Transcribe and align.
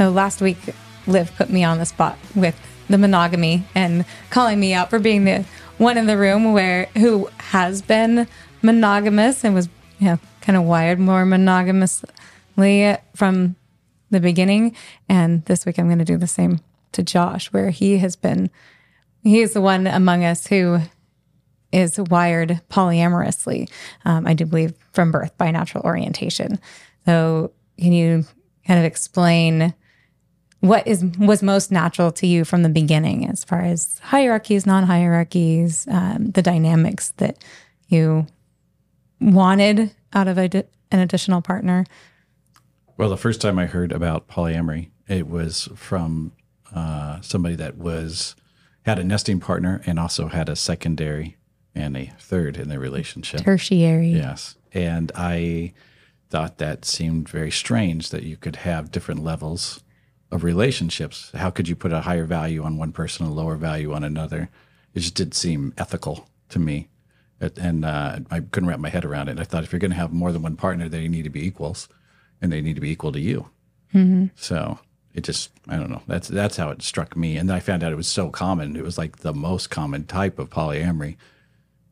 So 0.00 0.08
last 0.08 0.40
week, 0.40 0.56
Liv 1.06 1.30
put 1.36 1.50
me 1.50 1.62
on 1.62 1.76
the 1.76 1.84
spot 1.84 2.16
with 2.34 2.58
the 2.88 2.96
monogamy 2.96 3.64
and 3.74 4.06
calling 4.30 4.58
me 4.58 4.72
out 4.72 4.88
for 4.88 4.98
being 4.98 5.26
the 5.26 5.44
one 5.76 5.98
in 5.98 6.06
the 6.06 6.16
room 6.16 6.54
where 6.54 6.86
who 6.96 7.28
has 7.36 7.82
been 7.82 8.26
monogamous 8.62 9.44
and 9.44 9.54
was 9.54 9.68
you 9.98 10.06
know 10.06 10.18
kind 10.40 10.56
of 10.56 10.64
wired 10.64 10.98
more 10.98 11.26
monogamously 11.26 12.96
from 13.14 13.56
the 14.08 14.20
beginning. 14.20 14.74
And 15.06 15.44
this 15.44 15.66
week 15.66 15.78
I'm 15.78 15.88
going 15.88 15.98
to 15.98 16.04
do 16.06 16.16
the 16.16 16.26
same 16.26 16.60
to 16.92 17.02
Josh, 17.02 17.52
where 17.52 17.68
he 17.68 17.98
has 17.98 18.16
been 18.16 18.48
he 19.22 19.42
is 19.42 19.52
the 19.52 19.60
one 19.60 19.86
among 19.86 20.24
us 20.24 20.46
who 20.46 20.78
is 21.72 22.00
wired 22.00 22.62
polyamorously. 22.70 23.68
Um, 24.06 24.26
I 24.26 24.32
do 24.32 24.46
believe 24.46 24.72
from 24.94 25.12
birth 25.12 25.36
by 25.36 25.50
natural 25.50 25.84
orientation. 25.84 26.58
So 27.04 27.52
can 27.76 27.92
you 27.92 28.24
kind 28.66 28.78
of 28.78 28.86
explain? 28.86 29.74
What 30.60 30.86
is 30.86 31.04
was 31.18 31.42
most 31.42 31.72
natural 31.72 32.12
to 32.12 32.26
you 32.26 32.44
from 32.44 32.62
the 32.62 32.68
beginning 32.68 33.26
as 33.28 33.44
far 33.44 33.60
as 33.60 33.98
hierarchies 34.02 34.66
non-hierarchies 34.66 35.88
um, 35.90 36.30
the 36.30 36.42
dynamics 36.42 37.10
that 37.16 37.42
you 37.88 38.26
wanted 39.20 39.94
out 40.12 40.28
of 40.28 40.38
a, 40.38 40.64
an 40.90 41.00
additional 41.00 41.42
partner? 41.42 41.84
Well 42.96 43.08
the 43.08 43.16
first 43.16 43.40
time 43.40 43.58
i 43.58 43.66
heard 43.66 43.92
about 43.92 44.28
polyamory 44.28 44.90
it 45.08 45.28
was 45.28 45.68
from 45.74 46.32
uh, 46.74 47.20
somebody 47.20 47.56
that 47.56 47.76
was 47.76 48.36
had 48.86 48.98
a 48.98 49.04
nesting 49.04 49.40
partner 49.40 49.80
and 49.86 49.98
also 49.98 50.28
had 50.28 50.48
a 50.48 50.56
secondary 50.56 51.36
and 51.74 51.96
a 51.96 52.12
third 52.18 52.56
in 52.56 52.68
their 52.68 52.78
relationship. 52.78 53.42
Tertiary. 53.42 54.10
Yes. 54.10 54.56
And 54.72 55.10
i 55.14 55.72
thought 56.28 56.58
that 56.58 56.84
seemed 56.84 57.28
very 57.28 57.50
strange 57.50 58.10
that 58.10 58.22
you 58.22 58.36
could 58.36 58.56
have 58.56 58.92
different 58.92 59.24
levels 59.24 59.82
of 60.30 60.44
relationships. 60.44 61.30
How 61.34 61.50
could 61.50 61.68
you 61.68 61.76
put 61.76 61.92
a 61.92 62.00
higher 62.00 62.24
value 62.24 62.62
on 62.62 62.76
one 62.76 62.92
person, 62.92 63.26
a 63.26 63.32
lower 63.32 63.56
value 63.56 63.92
on 63.92 64.04
another? 64.04 64.48
It 64.94 65.00
just 65.00 65.14
did 65.14 65.34
seem 65.34 65.74
ethical 65.76 66.28
to 66.50 66.58
me. 66.58 66.88
It, 67.40 67.58
and 67.58 67.84
uh, 67.84 68.20
I 68.30 68.40
couldn't 68.40 68.68
wrap 68.68 68.80
my 68.80 68.90
head 68.90 69.04
around 69.04 69.28
it. 69.28 69.40
I 69.40 69.44
thought 69.44 69.64
if 69.64 69.72
you're 69.72 69.80
going 69.80 69.92
to 69.92 69.96
have 69.96 70.12
more 70.12 70.32
than 70.32 70.42
one 70.42 70.56
partner, 70.56 70.88
they 70.88 71.08
need 71.08 71.24
to 71.24 71.30
be 71.30 71.46
equals 71.46 71.88
and 72.40 72.52
they 72.52 72.60
need 72.60 72.74
to 72.74 72.80
be 72.80 72.90
equal 72.90 73.12
to 73.12 73.20
you. 73.20 73.48
Mm-hmm. 73.94 74.26
So 74.36 74.78
it 75.14 75.22
just, 75.22 75.50
I 75.68 75.76
don't 75.76 75.90
know. 75.90 76.02
That's, 76.06 76.28
that's 76.28 76.56
how 76.56 76.70
it 76.70 76.82
struck 76.82 77.16
me. 77.16 77.36
And 77.36 77.48
then 77.48 77.56
I 77.56 77.60
found 77.60 77.82
out 77.82 77.92
it 77.92 77.96
was 77.96 78.08
so 78.08 78.30
common. 78.30 78.76
It 78.76 78.84
was 78.84 78.98
like 78.98 79.18
the 79.18 79.32
most 79.32 79.70
common 79.70 80.04
type 80.04 80.38
of 80.38 80.50
polyamory 80.50 81.16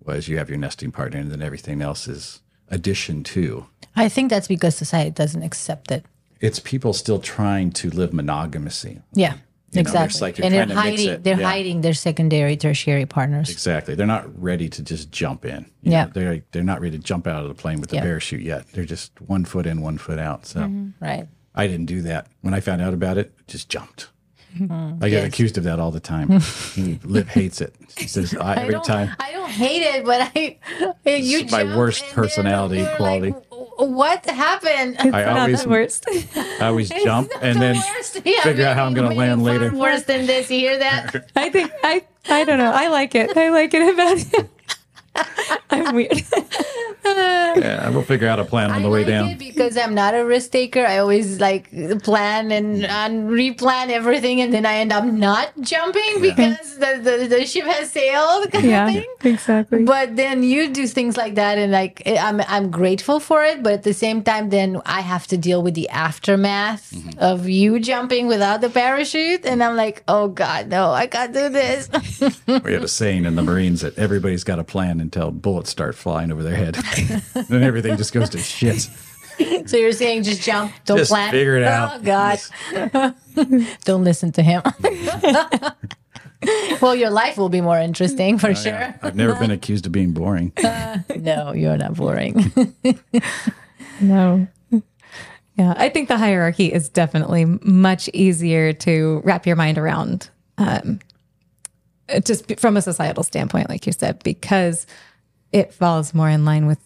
was 0.05 0.29
you 0.29 0.39
have 0.39 0.49
your 0.49 0.59
nesting 0.59 0.93
partner 0.93 1.19
and 1.19 1.31
then 1.31 1.43
everything 1.43 1.83
else 1.83 2.07
is 2.09 2.41
addition 2.71 3.25
to. 3.25 3.67
I 3.97 4.09
think 4.09 4.31
that's 4.31 4.49
because 4.49 4.77
society 4.77 5.11
doesn't 5.11 5.43
accept 5.43 5.91
it 5.91 6.05
it's 6.41 6.59
people 6.59 6.93
still 6.93 7.19
trying 7.19 7.71
to 7.73 7.91
live 7.91 8.11
monogamousy. 8.11 9.03
Yeah. 9.13 9.35
You 9.73 9.81
exactly. 9.81 10.19
Know, 10.19 10.27
like 10.27 10.39
and 10.39 10.55
they're 10.55 10.77
hiding 10.77 11.23
they're 11.23 11.39
yeah. 11.39 11.47
hiding 11.47 11.81
their 11.83 11.93
secondary 11.93 12.57
tertiary 12.57 13.05
partners. 13.05 13.51
Exactly. 13.51 13.95
They're 13.95 14.07
not 14.07 14.43
ready 14.43 14.69
to 14.71 14.83
just 14.83 15.11
jump 15.13 15.45
in. 15.45 15.67
You 15.83 15.93
yeah. 15.93 16.05
Know, 16.05 16.11
they're 16.15 16.43
they're 16.53 16.63
not 16.63 16.81
ready 16.81 16.97
to 16.97 17.03
jump 17.03 17.27
out 17.27 17.43
of 17.43 17.49
the 17.49 17.55
plane 17.55 17.81
with 17.81 17.91
the 17.91 17.97
yeah. 17.97 18.03
parachute 18.03 18.41
yet. 18.41 18.67
They're 18.73 18.87
just 18.87 19.21
one 19.21 19.45
foot 19.45 19.67
in, 19.67 19.83
one 19.83 19.99
foot 19.99 20.19
out. 20.19 20.47
So 20.47 20.61
mm-hmm. 20.61 21.05
right. 21.05 21.29
I 21.55 21.67
didn't 21.67 21.87
do 21.87 22.01
that. 22.03 22.29
When 22.41 22.55
I 22.55 22.61
found 22.61 22.81
out 22.81 22.95
about 22.95 23.19
it, 23.19 23.33
just 23.47 23.69
jumped. 23.69 24.09
Mm, 24.57 25.03
I 25.03 25.11
get 25.11 25.23
yes. 25.23 25.29
accused 25.29 25.59
of 25.59 25.65
that 25.65 25.79
all 25.79 25.91
the 25.91 26.01
time. 26.01 26.29
Liv 27.05 27.29
hates 27.29 27.61
it. 27.61 27.75
She 27.99 28.09
says 28.09 28.35
I, 28.35 28.57
every 28.57 28.77
I 28.77 28.83
time. 28.83 29.11
I 29.21 29.33
don't 29.33 29.51
hate 29.51 29.83
it, 29.83 30.05
but 30.05 30.33
I. 30.35 30.59
You 31.05 31.45
my 31.47 31.77
worst 31.77 32.05
personality 32.07 32.87
quality. 32.97 33.33
Like, 33.33 33.48
what 33.79 34.25
happened? 34.27 34.97
It's 34.99 35.15
I 35.15 35.25
not 35.25 35.39
always, 35.39 35.63
the 35.63 35.69
worst. 35.69 36.05
I 36.37 36.67
always 36.67 36.89
jump 36.89 37.31
and 37.41 37.63
then 37.63 37.77
yeah, 38.25 38.43
figure 38.43 38.67
out 38.67 38.77
how 38.77 38.85
I'm 38.85 38.95
going 38.95 39.11
to 39.11 39.17
land 39.17 39.43
later. 39.43 39.73
Worse 39.73 40.03
than 40.03 40.27
this. 40.27 40.51
You 40.51 40.59
hear 40.59 40.79
that? 40.79 41.31
I 41.37 41.51
think 41.51 41.73
I. 41.83 42.05
I 42.29 42.45
don't 42.45 42.59
know. 42.59 42.73
I 42.73 42.89
like 42.89 43.15
it. 43.15 43.37
I 43.37 43.49
like 43.49 43.73
it 43.73 43.95
about 43.95 44.19
it. 44.19 44.51
I'm 45.71 45.95
weird. 45.95 46.23
Yeah, 47.05 47.89
we'll 47.91 48.03
figure 48.03 48.29
out 48.29 48.39
a 48.39 48.45
plan 48.45 48.71
on 48.71 48.83
the 48.83 48.89
I 48.89 48.91
way 48.91 49.05
like 49.05 49.09
down. 49.09 49.39
because 49.39 49.77
I'm 49.77 49.95
not 49.95 50.15
a 50.15 50.25
risk 50.25 50.51
taker. 50.51 50.85
I 50.85 50.99
always 50.99 51.41
like 51.41 51.71
plan 52.03 52.53
and, 52.53 52.85
and 52.85 53.31
replan 53.31 53.89
everything, 53.91 54.41
and 54.41 54.53
then 54.53 54.67
I 54.67 54.77
end 54.77 54.93
up 54.93 55.05
not 55.05 55.53
jumping 55.61 56.21
because 56.21 56.77
the, 56.79 57.01
the, 57.03 57.27
the, 57.29 57.47
ship 57.47 57.65
has 57.65 57.91
sailed. 57.91 58.51
Kind 58.53 58.65
yeah, 58.67 58.87
of 58.87 58.95
thing. 58.95 59.15
exactly. 59.25 59.85
But 59.85 60.17
then 60.17 60.43
you 60.43 60.69
do 60.69 60.87
things 60.87 61.17
like 61.17 61.35
that, 61.37 61.59
and 61.59 61.73
like 61.73 62.03
I'm 62.07 62.41
I'm 62.43 62.71
grateful 62.71 63.21
for 63.21 63.45
it. 63.45 63.63
But 63.63 63.73
at 63.75 63.83
the 63.83 63.95
same 63.95 64.23
time, 64.23 64.51
then 64.51 64.81
I 64.85 65.01
have 65.01 65.27
to 65.29 65.37
deal 65.37 65.63
with 65.63 65.75
the 65.75 65.89
aftermath 65.89 66.91
mm-hmm. 66.91 67.19
of 67.19 67.49
you 67.49 67.81
jumping 67.81 68.27
without 68.27 68.61
the 68.61 68.71
parachute, 68.71 69.45
and 69.45 69.63
I'm 69.63 69.77
like, 69.77 70.03
oh 70.09 70.29
god, 70.29 70.69
no, 70.69 70.93
I 70.93 71.07
can't 71.07 71.33
do 71.33 71.49
this. 71.49 71.89
we 72.47 72.73
had 72.73 72.83
a 72.83 72.89
saying 72.89 73.25
in 73.25 73.37
the 73.37 73.43
Marines 73.43 73.81
that 73.83 73.97
everybody's 73.99 74.45
got 74.45 74.59
a 74.59 74.65
plan 74.65 75.01
until 75.01 75.31
bullets 75.31 75.71
start 75.71 75.95
flying 75.95 76.33
over 76.33 76.43
their 76.43 76.57
head. 76.57 76.77
then 77.49 77.63
everything 77.63 77.97
just 77.97 78.13
goes 78.13 78.31
to 78.31 78.39
shit. 78.39 78.89
So 79.67 79.77
you're 79.77 79.93
saying 79.93 80.25
just 80.25 80.43
jump, 80.43 80.73
don't 80.85 80.99
just 80.99 81.11
plan. 81.11 81.31
Figure 81.31 81.57
it 81.57 81.65
out. 81.65 82.01
Oh 82.01 82.03
God. 82.03 83.15
don't 83.85 84.05
listen 84.05 84.33
to 84.33 84.43
him. 84.43 84.63
well, 86.81 86.95
your 86.95 87.11
life 87.11 87.37
will 87.37 87.49
be 87.49 87.61
more 87.61 87.79
interesting 87.79 88.39
for 88.39 88.49
oh, 88.49 88.55
sure. 88.55 88.73
Yeah. 88.73 88.97
I've 89.03 89.15
never 89.15 89.35
been 89.37 89.51
accused 89.51 89.87
of 89.87 89.93
being 89.93 90.13
boring. 90.13 90.53
Uh, 90.63 90.99
no, 91.17 91.53
you're 91.53 91.77
not 91.77 91.95
boring. 91.95 92.53
no. 94.01 94.49
Yeah, 95.59 95.75
I 95.77 95.89
think 95.89 96.09
the 96.09 96.19
hierarchy 96.19 96.73
is 96.73 96.89
definitely 96.89 97.45
much 97.45 98.09
easier 98.13 98.73
to 98.75 99.21
wrap 99.25 99.45
your 99.45 99.57
mind 99.57 99.77
around. 99.77 100.31
Um, 100.57 101.01
just 102.25 102.59
from 102.61 102.77
a 102.77 102.83
societal 102.83 103.25
standpoint, 103.25 103.69
like 103.69 103.85
you 103.87 103.93
said, 103.93 104.23
because 104.23 104.87
it 105.53 105.75
falls 105.75 106.15
more 106.15 106.29
in 106.29 106.45
line 106.45 106.67
with 106.67 106.79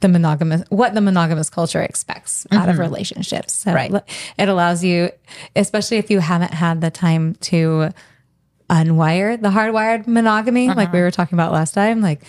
the 0.00 0.08
monogamous 0.08 0.64
what 0.68 0.94
the 0.94 1.00
monogamous 1.00 1.48
culture 1.48 1.80
expects 1.80 2.44
mm-hmm. 2.44 2.60
out 2.60 2.68
of 2.68 2.74
mm-hmm. 2.74 2.82
relationships. 2.82 3.52
So 3.52 3.72
right. 3.72 3.92
it 4.38 4.48
allows 4.48 4.82
you, 4.82 5.10
especially 5.54 5.98
if 5.98 6.10
you 6.10 6.18
haven't 6.18 6.52
had 6.52 6.80
the 6.80 6.90
time 6.90 7.34
to 7.42 7.90
unwire 8.68 9.40
the 9.40 9.50
hardwired 9.50 10.06
monogamy, 10.06 10.68
uh-huh. 10.68 10.76
like 10.76 10.92
we 10.92 11.00
were 11.00 11.10
talking 11.10 11.36
about 11.36 11.52
last 11.52 11.72
time, 11.72 12.00
like 12.00 12.22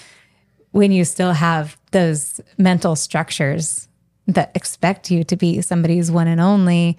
when 0.71 0.91
you 0.91 1.03
still 1.03 1.33
have 1.33 1.77
those 1.91 2.39
mental 2.57 2.95
structures 2.95 3.87
that 4.27 4.51
expect 4.53 5.09
you 5.09 5.23
to 5.23 5.35
be 5.35 5.61
somebody's 5.61 6.11
one 6.11 6.27
and 6.27 6.41
only, 6.41 6.97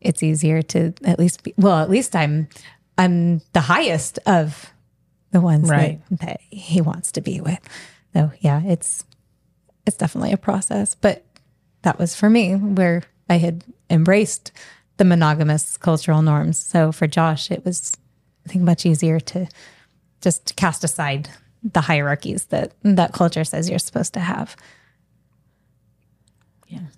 it's 0.00 0.22
easier 0.22 0.62
to 0.62 0.92
at 1.04 1.18
least 1.18 1.44
be 1.44 1.54
well, 1.56 1.78
at 1.78 1.90
least 1.90 2.16
I'm 2.16 2.48
I'm 2.98 3.40
the 3.52 3.60
highest 3.60 4.18
of 4.26 4.72
the 5.30 5.40
ones 5.40 5.68
right. 5.68 6.00
that, 6.10 6.20
that 6.20 6.40
he 6.50 6.80
wants 6.80 7.12
to 7.12 7.20
be 7.20 7.40
with. 7.40 7.60
So 8.12 8.32
yeah, 8.40 8.62
it's 8.64 9.04
it's 9.90 9.96
definitely 9.96 10.30
a 10.30 10.36
process, 10.36 10.94
but 10.94 11.24
that 11.82 11.98
was 11.98 12.14
for 12.14 12.30
me 12.30 12.54
where 12.54 13.02
I 13.28 13.38
had 13.38 13.64
embraced 13.90 14.52
the 14.98 15.04
monogamous 15.04 15.76
cultural 15.76 16.22
norms. 16.22 16.58
So 16.58 16.92
for 16.92 17.08
Josh, 17.08 17.50
it 17.50 17.64
was 17.64 17.96
I 18.46 18.50
think 18.50 18.62
much 18.62 18.86
easier 18.86 19.18
to 19.18 19.48
just 20.20 20.54
cast 20.54 20.84
aside 20.84 21.28
the 21.64 21.80
hierarchies 21.80 22.44
that 22.46 22.72
that 22.84 23.12
culture 23.12 23.42
says 23.42 23.68
you're 23.68 23.80
supposed 23.80 24.14
to 24.14 24.20
have. 24.20 24.54
Yes. 26.68 26.92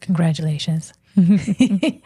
Congratulations. 0.00 0.94
and 1.16 2.02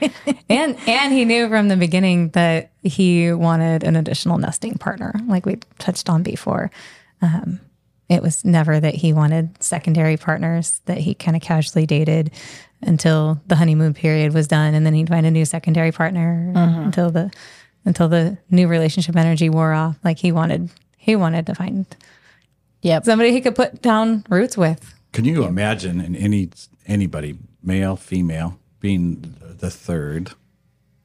and 0.49 1.13
he 1.13 1.25
knew 1.25 1.49
from 1.49 1.69
the 1.69 1.77
beginning 1.77 2.31
that 2.31 2.73
he 2.83 3.33
wanted 3.33 3.85
an 3.85 3.95
additional 3.95 4.39
nesting 4.39 4.75
partner, 4.75 5.15
like 5.29 5.47
we 5.47 5.57
touched 5.79 6.11
on 6.11 6.25
before. 6.25 6.73
Um, 7.23 7.61
it 8.11 8.23
was 8.23 8.45
never 8.45 8.81
that 8.81 8.97
he 8.97 9.13
wanted 9.13 9.63
secondary 9.63 10.17
partners, 10.17 10.81
that 10.87 10.99
he 10.99 11.15
kind 11.15 11.37
of 11.37 11.43
casually 11.43 11.87
dated 11.87 12.33
until 12.83 13.41
the 13.47 13.55
honeymoon 13.55 13.95
period 13.95 14.35
was 14.35 14.49
done 14.49 14.75
and 14.75 14.85
then 14.85 14.95
he'd 14.95 15.09
find 15.09 15.27
a 15.27 15.31
new 15.31 15.45
secondary 15.45 15.93
partner 15.93 16.53
mm-hmm. 16.55 16.81
until 16.83 17.11
the 17.11 17.31
until 17.85 18.09
the 18.09 18.37
new 18.51 18.67
relationship 18.69 19.17
energy 19.17 19.49
wore 19.49 19.73
off. 19.73 19.97
Like 20.03 20.19
he 20.19 20.33
wanted 20.33 20.71
he 20.97 21.15
wanted 21.17 21.47
to 21.47 21.55
find 21.55 21.87
Yep. 22.83 23.05
somebody 23.05 23.31
he 23.33 23.41
could 23.43 23.55
put 23.55 23.83
down 23.83 24.25
roots 24.29 24.57
with. 24.57 24.95
Can 25.13 25.25
you 25.25 25.45
imagine 25.45 26.01
in 26.01 26.17
any 26.17 26.49
anybody, 26.87 27.39
male, 27.63 27.95
female, 27.95 28.59
being 28.81 29.37
the 29.41 29.71
third 29.71 30.33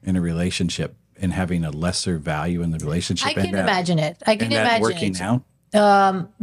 in 0.02 0.16
a 0.16 0.20
relationship 0.20 0.96
and 1.20 1.32
having 1.32 1.64
a 1.64 1.70
lesser 1.70 2.18
value 2.18 2.62
in 2.62 2.70
the 2.72 2.78
relationship? 2.78 3.28
I 3.28 3.34
can 3.34 3.44
and 3.46 3.54
that- 3.54 3.64
imagine 3.64 3.98
it. 3.98 4.22
I 4.26 4.36
can 4.36 4.46
and 4.46 4.52
that 4.54 4.60
imagine 4.62 4.82
working 4.82 5.14
it. 5.14 5.20
out. 5.20 5.42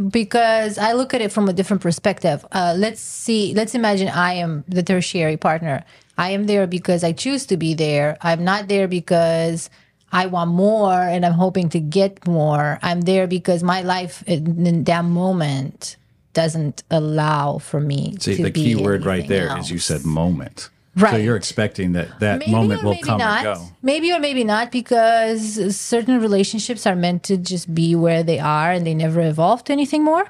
Because 0.10 0.78
I 0.78 0.94
look 0.94 1.14
at 1.14 1.22
it 1.22 1.32
from 1.32 1.50
a 1.50 1.54
different 1.54 1.82
perspective. 1.82 2.46
Uh, 2.52 2.76
let's 2.78 3.02
see. 3.02 3.54
Let's 3.54 3.76
imagine 3.76 4.08
I 4.10 4.34
am 4.34 4.64
the 4.68 4.84
tertiary 4.84 5.38
partner. 5.38 5.84
I 6.18 6.32
am 6.32 6.46
there 6.46 6.68
because 6.68 7.04
I 7.04 7.12
choose 7.14 7.46
to 7.48 7.58
be 7.58 7.74
there. 7.74 8.18
I'm 8.22 8.44
not 8.44 8.68
there 8.68 8.88
because 8.88 9.70
I 10.12 10.28
want 10.28 10.52
more 10.52 10.94
and 10.94 11.26
I'm 11.26 11.34
hoping 11.34 11.70
to 11.70 11.80
get 11.80 12.28
more. 12.28 12.80
I'm 12.84 13.02
there 13.02 13.26
because 13.26 13.64
my 13.64 13.82
life 13.82 14.24
in, 14.28 14.84
that 14.84 15.06
moment 15.06 15.98
doesn't 16.34 16.84
allow 16.92 17.58
for 17.58 17.80
me 17.80 18.16
See, 18.20 18.38
to 18.38 18.44
the 18.44 18.52
key 18.52 18.76
word 18.76 19.06
right 19.06 19.28
there 19.28 19.58
is 19.58 19.72
you 19.72 19.80
said 19.80 20.06
moment. 20.06 20.70
So 20.96 21.16
you're 21.18 21.36
expecting 21.36 21.94
that 21.94 22.20
that 22.20 22.40
Maybe 22.40 22.52
moment 22.52 22.84
will 22.84 22.98
come 22.98 23.18
not. 23.18 23.46
and 23.46 23.58
go. 23.58 23.68
Maybe 23.82 24.12
or 24.12 24.20
maybe 24.20 24.44
not 24.44 24.72
because 24.72 25.76
certain 25.76 26.22
relationships 26.22 26.86
are 26.86 26.96
meant 26.96 27.24
to 27.24 27.38
just 27.38 27.74
be 27.74 27.96
where 27.96 28.22
they 28.22 28.40
are 28.40 28.72
and 28.72 28.86
they 28.86 28.94
never 28.94 29.22
evolve 29.22 29.64
to 29.66 29.74
anything 29.74 30.04
more. 30.04 30.26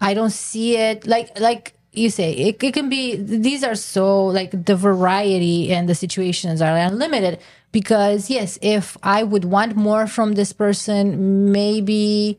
I 0.00 0.14
don't 0.14 0.30
see 0.30 0.76
it 0.76 1.06
like 1.06 1.38
like 1.40 1.74
you 1.92 2.10
say 2.10 2.32
it, 2.32 2.62
it 2.62 2.74
can 2.74 2.88
be 2.88 3.16
these 3.16 3.62
are 3.62 3.74
so 3.74 4.26
like 4.26 4.64
the 4.66 4.76
variety 4.76 5.72
and 5.72 5.88
the 5.88 5.94
situations 5.94 6.62
are 6.62 6.76
unlimited 6.76 7.38
because 7.70 8.30
yes 8.30 8.58
if 8.62 8.96
I 9.02 9.22
would 9.22 9.44
want 9.44 9.76
more 9.76 10.06
from 10.06 10.32
this 10.32 10.52
person 10.52 11.52
maybe 11.52 12.38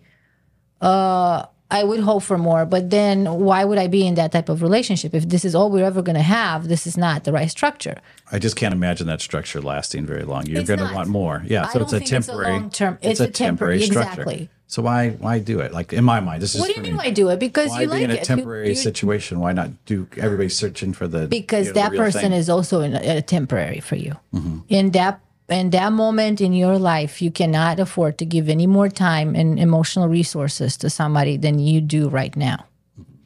uh 0.82 1.46
I 1.74 1.84
would 1.84 2.00
hope 2.02 2.24
for 2.24 2.38
more, 2.38 2.66
but 2.66 2.90
then 2.90 3.26
why 3.26 3.66
would 3.66 3.78
I 3.80 3.88
be 3.88 4.06
in 4.06 4.16
that 4.16 4.32
type 4.32 4.48
of 4.50 4.62
relationship 4.62 5.14
if 5.14 5.28
this 5.28 5.44
is 5.44 5.56
all 5.56 5.70
we're 5.72 5.86
ever 5.86 6.02
going 6.02 6.16
to 6.16 6.22
have? 6.22 6.68
This 6.68 6.86
is 6.88 6.96
not 6.98 7.24
the 7.24 7.32
right 7.34 7.50
structure. 7.50 7.98
I 8.32 8.40
just 8.40 8.56
can't 8.56 8.74
imagine 8.74 9.08
that 9.08 9.22
structure 9.22 9.60
lasting 9.62 10.06
very 10.06 10.24
long. 10.24 10.46
You're 10.46 10.64
going 10.64 10.80
to 10.88 10.92
want 10.94 11.10
more. 11.10 11.44
Yeah, 11.46 11.66
I 11.66 11.74
so 11.74 11.82
it's 11.82 11.94
a 11.94 12.00
think 12.00 12.12
it's 12.12 12.28
a 12.28 12.32
temporary. 12.32 12.52
long-term- 12.54 12.98
it's 13.02 13.20
a 13.20 13.28
temporary- 13.30 13.82
structure. 13.82 14.22
exactly. 14.22 14.50
So 14.68 14.82
why 14.82 15.10
why 15.26 15.38
do 15.38 15.60
it? 15.60 15.72
Like 15.72 15.94
in 15.94 16.04
my 16.04 16.20
mind, 16.20 16.42
this 16.42 16.56
is 16.56 16.62
What 16.62 16.68
do 16.70 16.76
you 16.78 16.82
mean 16.82 16.94
me. 16.94 16.98
why 16.98 17.10
do 17.12 17.30
it? 17.30 17.38
Because 17.40 17.70
Why 17.70 17.82
you 17.82 17.88
be 17.88 17.92
like 17.94 18.02
in 18.04 18.12
a 18.12 18.14
it. 18.16 18.24
Temporary 18.24 18.70
you- 18.70 18.76
situation? 18.76 19.40
Why 19.40 19.52
not 19.54 19.70
do 19.86 20.08
everybody's 20.18 20.58
searching 20.58 20.94
for 20.94 21.08
the 21.08 21.28
because 21.28 21.68
you 21.68 21.74
know, 21.74 21.74
the 21.74 21.80
that 21.82 21.92
real 21.92 22.02
person 22.04 22.22
thing? 22.22 22.34
is 22.34 22.50
also 22.50 22.82
in 22.82 22.96
a, 22.96 23.18
a 23.18 23.22
temporary 23.22 23.82
for 23.82 23.96
you. 23.98 24.14
Mm-hmm. 24.34 24.60
In 24.70 24.92
that 24.92 25.20
in 25.50 25.70
that 25.72 25.92
moment 25.94 26.42
in 26.42 26.54
your 26.54 26.78
life, 26.80 27.22
you 27.22 27.32
cannot 27.32 27.80
afford 27.80 28.18
to 28.20 28.26
give 28.26 28.50
any 28.50 28.68
more 28.68 28.90
time 28.90 29.36
and 29.36 29.60
emotional 29.60 30.08
resources 30.08 30.78
to 30.78 30.90
somebody 30.90 31.38
than 31.38 31.60
you 31.60 31.82
do 31.82 32.10
right 32.10 32.36
now, 32.36 32.66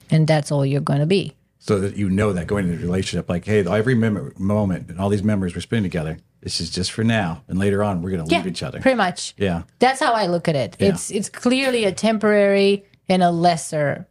and 0.09 0.27
that's 0.27 0.51
all 0.51 0.65
you're 0.65 0.81
going 0.81 0.99
to 0.99 1.05
be. 1.05 1.33
so 1.59 1.79
that 1.79 1.95
you 1.97 2.09
know 2.09 2.33
that 2.33 2.47
going 2.47 2.65
into 2.65 2.77
the 2.77 2.83
relationship, 2.85 3.29
like, 3.29 3.45
hey, 3.45 3.59
every 3.67 3.93
mem- 3.95 4.33
moment 4.37 4.89
and 4.89 4.99
all 4.99 5.09
these 5.09 5.23
memories 5.23 5.53
we're 5.53 5.61
spending 5.61 5.89
together, 5.91 6.17
this 6.41 6.61
is 6.61 6.69
just 6.69 6.91
for 6.91 7.03
now, 7.03 7.43
and 7.47 7.59
later 7.59 7.83
on 7.83 8.01
we're 8.01 8.11
going 8.11 8.23
to 8.25 8.31
Yeah, 8.31 8.37
leave 8.39 8.47
each 8.47 8.63
other. 8.63 8.79
pretty 8.79 8.95
much. 8.97 9.33
Yeah. 9.37 9.63
That's 9.79 9.99
how 9.99 10.13
I 10.13 10.27
look 10.27 10.47
at 10.47 10.55
it. 10.55 10.75
Yeah. 10.79 10.89
It's 10.89 11.11
it's 11.11 11.29
clearly 11.29 11.83
a 11.85 11.91
temporary 11.91 12.85
and 13.09 13.21
a 13.23 13.31
lesser 13.31 14.07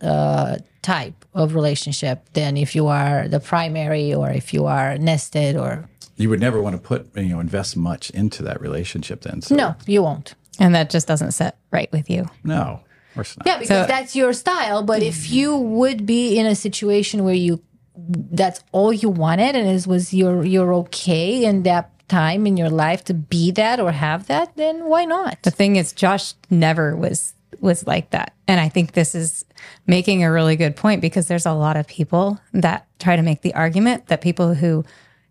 uh, 0.00 0.56
type 0.82 1.24
of 1.34 1.54
relationship 1.54 2.28
than 2.32 2.56
if 2.56 2.74
you 2.74 2.86
are 2.88 3.28
the 3.28 3.40
primary 3.40 4.12
or 4.14 4.30
if 4.30 4.52
you 4.54 4.66
are 4.66 4.98
nested 4.98 5.56
or 5.56 5.88
You 6.16 6.30
would 6.30 6.40
never 6.40 6.60
want 6.62 6.76
to 6.76 6.80
put 6.82 7.16
you 7.16 7.28
know 7.30 7.40
invest 7.40 7.76
much 7.76 8.10
into 8.10 8.42
that 8.44 8.60
relationship 8.60 9.22
then. 9.22 9.42
So, 9.42 9.54
no, 9.54 9.74
you 9.86 10.02
won't. 10.02 10.34
And 10.60 10.74
that 10.74 10.90
just 10.90 11.08
doesn't 11.08 11.32
sit 11.32 11.56
right 11.72 11.90
with 11.92 12.08
you. 12.08 12.26
no, 12.44 12.80
of 13.08 13.14
course 13.14 13.36
not. 13.36 13.46
Yeah, 13.46 13.58
because 13.58 13.84
So- 13.84 13.86
that's 13.86 14.14
your 14.14 14.32
style. 14.32 14.82
But 14.82 15.02
if 15.02 15.30
you 15.30 15.56
would 15.56 16.06
be 16.06 16.38
in 16.38 16.46
a 16.46 16.54
situation 16.54 17.24
where 17.24 17.34
you 17.34 17.62
that's 17.96 18.60
all 18.72 18.92
you 18.92 19.08
wanted 19.08 19.54
and 19.54 19.68
it 19.68 19.86
was 19.86 20.12
you're 20.12 20.44
you're 20.44 20.74
okay 20.74 21.44
in 21.44 21.62
that 21.62 21.90
time 22.08 22.46
in 22.46 22.56
your 22.56 22.68
life 22.70 23.04
to 23.04 23.14
be 23.14 23.50
that 23.52 23.80
or 23.80 23.92
have 23.92 24.26
that, 24.26 24.54
then 24.56 24.84
why 24.86 25.04
not? 25.04 25.38
The 25.42 25.50
thing 25.50 25.76
is, 25.76 25.92
Josh 25.92 26.34
never 26.50 26.96
was 26.96 27.34
was 27.60 27.86
like 27.86 28.10
that, 28.10 28.34
and 28.48 28.60
I 28.60 28.68
think 28.68 28.92
this 28.92 29.14
is 29.14 29.44
making 29.86 30.22
a 30.24 30.30
really 30.30 30.56
good 30.56 30.76
point 30.76 31.00
because 31.00 31.28
there's 31.28 31.46
a 31.46 31.52
lot 31.52 31.76
of 31.76 31.86
people 31.86 32.38
that 32.52 32.86
try 32.98 33.16
to 33.16 33.22
make 33.22 33.42
the 33.42 33.54
argument 33.54 34.06
that 34.08 34.20
people 34.20 34.54
who 34.54 34.84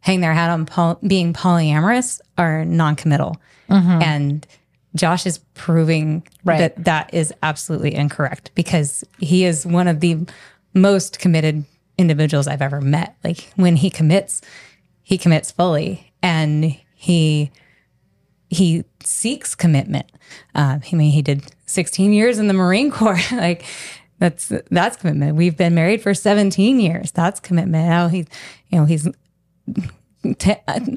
hang 0.04 0.20
their 0.22 0.34
hat 0.34 0.50
on 0.50 0.66
poly- 0.66 0.98
being 1.08 1.34
polyamorous 1.34 2.20
are 2.38 2.64
non-committal, 2.66 3.38
and 3.70 4.46
Josh 4.96 5.26
is 5.26 5.40
proving 5.56 6.22
Right. 6.44 6.60
that 6.60 6.84
that 6.86 7.14
is 7.14 7.34
absolutely 7.42 7.96
incorrect 7.96 8.52
because 8.54 9.04
he 9.18 9.44
is 9.46 9.66
one 9.66 9.88
of 9.88 10.00
the 10.02 10.18
most 10.76 11.18
committed 11.20 11.64
individuals 11.98 12.48
I've 12.48 12.62
ever 12.62 12.82
met. 12.82 13.16
Like 13.24 13.52
when 13.56 13.76
he 13.78 13.90
commits, 13.90 14.42
he 15.02 15.18
commits 15.18 15.52
fully, 15.52 16.12
and 16.22 16.76
he 16.96 17.52
he 18.50 18.84
seeks 19.04 19.56
commitment. 19.56 20.06
Uh, 20.54 20.78
I 20.92 20.96
mean, 20.96 21.12
he 21.12 21.22
did 21.24 21.44
16 21.66 22.14
years 22.14 22.38
in 22.38 22.48
the 22.48 22.54
Marine 22.54 22.92
Corps. 22.92 23.20
like 23.32 23.66
that's 24.20 24.52
that's 24.70 24.98
commitment. 24.98 25.36
We've 25.36 25.58
been 25.58 25.74
married 25.74 26.02
for 26.04 26.14
17 26.14 26.80
years. 26.80 27.12
That's 27.12 27.40
commitment. 27.40 27.88
Now 27.88 28.10
he's 28.10 28.28
you 28.70 28.78
know 28.80 28.86
he's 28.86 29.08
t- 30.38 30.56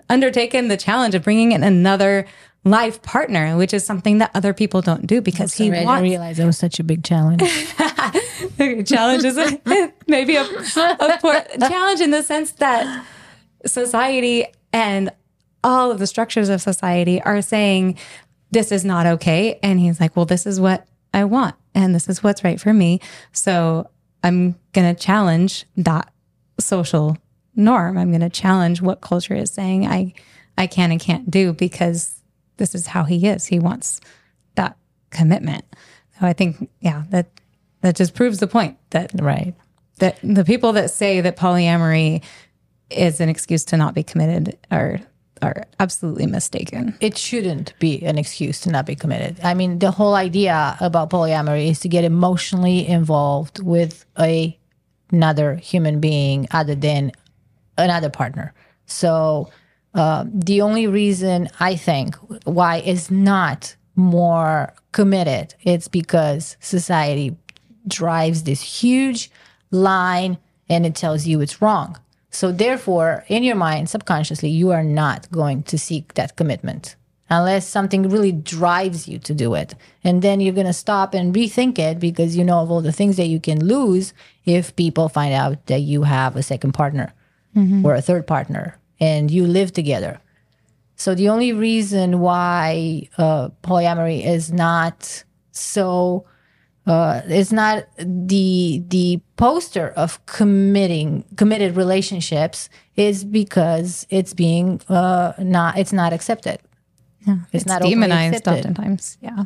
undertaken 0.08 0.68
the 0.68 0.76
challenge 0.76 1.14
of 1.14 1.22
bringing 1.24 1.52
in 1.52 1.62
another 1.62 2.26
life 2.64 3.00
partner, 3.02 3.56
which 3.56 3.72
is 3.72 3.86
something 3.86 4.18
that 4.18 4.30
other 4.34 4.52
people 4.52 4.82
don't 4.82 5.06
do 5.06 5.20
because 5.20 5.54
he 5.54 5.68
I 5.68 5.70
didn't 5.70 5.84
wants 5.84 6.02
realize 6.02 6.38
it 6.38 6.44
was 6.46 6.58
such 6.58 6.80
a 6.80 6.84
big 6.84 7.04
challenge. 7.04 7.42
challenge 8.86 9.24
is 9.24 9.38
a, 9.38 9.60
maybe 10.06 10.36
a, 10.36 10.42
a 10.42 11.18
poor 11.20 11.42
challenge 11.60 12.00
in 12.00 12.10
the 12.10 12.22
sense 12.22 12.52
that 12.52 13.04
society 13.64 14.46
and 14.72 15.10
all 15.62 15.90
of 15.90 15.98
the 15.98 16.06
structures 16.06 16.48
of 16.48 16.60
society 16.60 17.22
are 17.22 17.40
saying 17.42 17.98
this 18.50 18.70
is 18.70 18.84
not 18.84 19.06
okay 19.06 19.58
and 19.62 19.80
he's 19.80 20.00
like 20.00 20.14
well 20.16 20.24
this 20.24 20.46
is 20.46 20.60
what 20.60 20.86
i 21.12 21.24
want 21.24 21.56
and 21.74 21.94
this 21.94 22.08
is 22.08 22.22
what's 22.22 22.44
right 22.44 22.60
for 22.60 22.72
me 22.72 23.00
so 23.32 23.88
i'm 24.22 24.54
going 24.72 24.94
to 24.94 25.00
challenge 25.00 25.66
that 25.76 26.12
social 26.60 27.16
norm 27.56 27.98
i'm 27.98 28.10
going 28.10 28.20
to 28.20 28.30
challenge 28.30 28.80
what 28.80 29.00
culture 29.00 29.34
is 29.34 29.50
saying 29.50 29.86
i 29.86 30.12
i 30.58 30.66
can 30.66 30.90
and 30.90 31.00
can't 31.00 31.30
do 31.30 31.52
because 31.52 32.20
this 32.58 32.74
is 32.74 32.86
how 32.86 33.04
he 33.04 33.26
is 33.26 33.46
he 33.46 33.58
wants 33.58 34.00
that 34.54 34.76
commitment 35.10 35.64
so 36.18 36.26
i 36.26 36.32
think 36.32 36.70
yeah 36.80 37.04
that 37.10 37.28
that 37.86 37.96
just 37.96 38.14
proves 38.14 38.38
the 38.38 38.46
point 38.46 38.76
that 38.90 39.12
right. 39.20 39.54
that 39.98 40.18
the 40.22 40.44
people 40.44 40.72
that 40.72 40.90
say 40.90 41.20
that 41.20 41.36
polyamory 41.36 42.22
is 42.90 43.20
an 43.20 43.28
excuse 43.28 43.64
to 43.66 43.76
not 43.76 43.94
be 43.94 44.02
committed 44.02 44.58
are 44.70 45.00
are 45.42 45.64
absolutely 45.78 46.26
mistaken. 46.26 46.96
It 47.00 47.16
shouldn't 47.18 47.78
be 47.78 48.02
an 48.04 48.16
excuse 48.16 48.58
to 48.62 48.70
not 48.70 48.86
be 48.86 48.94
committed. 48.94 49.38
I 49.42 49.52
mean, 49.52 49.78
the 49.80 49.90
whole 49.90 50.14
idea 50.14 50.78
about 50.80 51.10
polyamory 51.10 51.68
is 51.68 51.80
to 51.80 51.88
get 51.88 52.04
emotionally 52.04 52.86
involved 52.88 53.62
with 53.62 54.04
a 54.18 54.58
another 55.12 55.54
human 55.56 56.00
being 56.00 56.48
other 56.50 56.74
than 56.74 57.12
another 57.78 58.10
partner. 58.10 58.54
So 58.86 59.50
uh, 59.94 60.24
the 60.32 60.60
only 60.60 60.86
reason 60.86 61.48
I 61.58 61.76
think 61.76 62.16
why 62.44 62.78
is 62.78 63.10
not 63.10 63.76
more 63.96 64.74
committed, 64.92 65.54
it's 65.62 65.88
because 65.88 66.56
society 66.60 67.36
drives 67.88 68.42
this 68.42 68.62
huge 68.62 69.30
line 69.70 70.38
and 70.68 70.84
it 70.84 70.94
tells 70.94 71.26
you 71.26 71.40
it's 71.40 71.62
wrong. 71.62 71.98
So 72.30 72.52
therefore, 72.52 73.24
in 73.28 73.42
your 73.42 73.56
mind, 73.56 73.88
subconsciously, 73.88 74.50
you 74.50 74.70
are 74.70 74.84
not 74.84 75.30
going 75.30 75.62
to 75.64 75.78
seek 75.78 76.14
that 76.14 76.36
commitment 76.36 76.96
unless 77.30 77.66
something 77.66 78.08
really 78.08 78.32
drives 78.32 79.08
you 79.08 79.18
to 79.20 79.34
do 79.34 79.54
it. 79.54 79.74
And 80.04 80.20
then 80.20 80.40
you're 80.40 80.54
going 80.54 80.66
to 80.66 80.72
stop 80.72 81.14
and 81.14 81.34
rethink 81.34 81.78
it 81.78 81.98
because 81.98 82.36
you 82.36 82.44
know 82.44 82.60
of 82.60 82.70
all 82.70 82.82
the 82.82 82.92
things 82.92 83.16
that 83.16 83.26
you 83.26 83.40
can 83.40 83.64
lose 83.64 84.12
if 84.44 84.76
people 84.76 85.08
find 85.08 85.32
out 85.32 85.66
that 85.66 85.80
you 85.80 86.02
have 86.02 86.36
a 86.36 86.42
second 86.42 86.72
partner 86.72 87.12
or 87.84 87.94
a 87.94 88.02
third 88.02 88.26
partner 88.26 88.78
and 89.00 89.30
you 89.30 89.46
live 89.46 89.72
together. 89.72 90.20
So 90.96 91.14
the 91.14 91.28
only 91.28 91.52
reason 91.52 92.20
why 92.20 93.08
uh, 93.18 93.50
polyamory 93.62 94.24
is 94.24 94.52
not 94.52 95.24
so 95.50 96.26
uh, 96.86 97.20
is 97.28 97.52
not 97.52 97.84
the 97.98 98.82
the 98.88 99.20
poster 99.36 99.88
of 99.96 100.24
committing 100.26 101.24
committed 101.36 101.76
relationships 101.76 102.68
is 102.94 103.24
because 103.24 104.06
it's 104.08 104.32
being 104.32 104.80
uh, 104.88 105.32
not 105.38 105.76
it's 105.78 105.92
not 105.92 106.12
accepted. 106.12 106.60
Yeah, 107.26 107.38
It's, 107.52 107.66
not 107.66 107.82
demonized 107.82 108.46
oftentimes. 108.46 109.18
Yeah. 109.20 109.44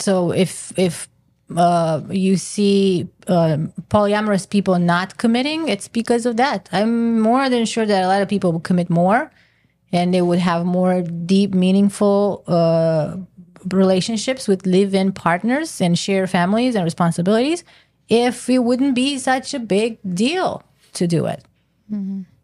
So 0.00 0.32
if 0.32 0.76
if 0.76 1.08
uh, 1.56 2.02
you 2.10 2.36
see 2.36 3.08
um 3.26 3.72
polyamorous 3.88 4.48
people 4.48 4.78
not 4.78 5.18
committing, 5.18 5.68
it's 5.68 5.88
because 5.88 6.26
of 6.26 6.36
that. 6.36 6.68
I'm 6.72 7.20
more 7.20 7.48
than 7.48 7.64
sure 7.66 7.86
that 7.86 8.04
a 8.04 8.08
lot 8.08 8.22
of 8.22 8.28
people 8.28 8.52
would 8.52 8.64
commit 8.64 8.90
more 8.90 9.30
and 9.92 10.12
they 10.12 10.22
would 10.22 10.40
have 10.40 10.66
more 10.66 11.02
deep, 11.02 11.54
meaningful 11.54 12.42
uh, 12.48 13.16
relationships 13.72 14.48
with 14.48 14.66
live 14.66 14.94
in 14.94 15.12
partners 15.12 15.80
and 15.80 15.98
share 15.98 16.26
families 16.26 16.74
and 16.74 16.84
responsibilities 16.84 17.64
if 18.08 18.50
it 18.50 18.58
wouldn't 18.58 18.94
be 18.94 19.18
such 19.18 19.54
a 19.54 19.58
big 19.58 19.98
deal 20.14 20.62
to 20.92 21.06
do 21.06 21.26
it. 21.26 21.44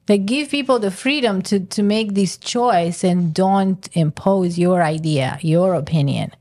They 0.06 0.18
give 0.18 0.50
people 0.50 0.78
the 0.78 0.90
freedom 0.90 1.42
to, 1.42 1.60
to 1.60 1.82
make 1.82 2.14
this 2.14 2.36
choice 2.36 3.04
and 3.04 3.32
don't 3.34 3.88
impose 3.92 4.58
your 4.58 4.82
idea, 4.82 5.38
your 5.40 5.74
opinion 5.74 6.32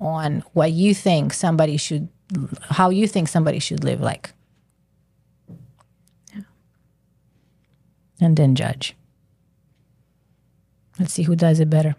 on 0.00 0.42
what 0.52 0.72
you 0.72 0.94
think 0.94 1.32
somebody 1.32 1.76
should, 1.76 2.08
how 2.70 2.90
you 2.90 3.06
think 3.06 3.28
somebody 3.28 3.58
should 3.58 3.84
live 3.84 4.00
like. 4.00 4.32
And 8.20 8.36
then 8.36 8.54
judge. 8.54 8.94
Let's 10.98 11.12
see 11.12 11.24
who 11.24 11.34
does 11.34 11.60
it 11.60 11.68
better. 11.68 11.96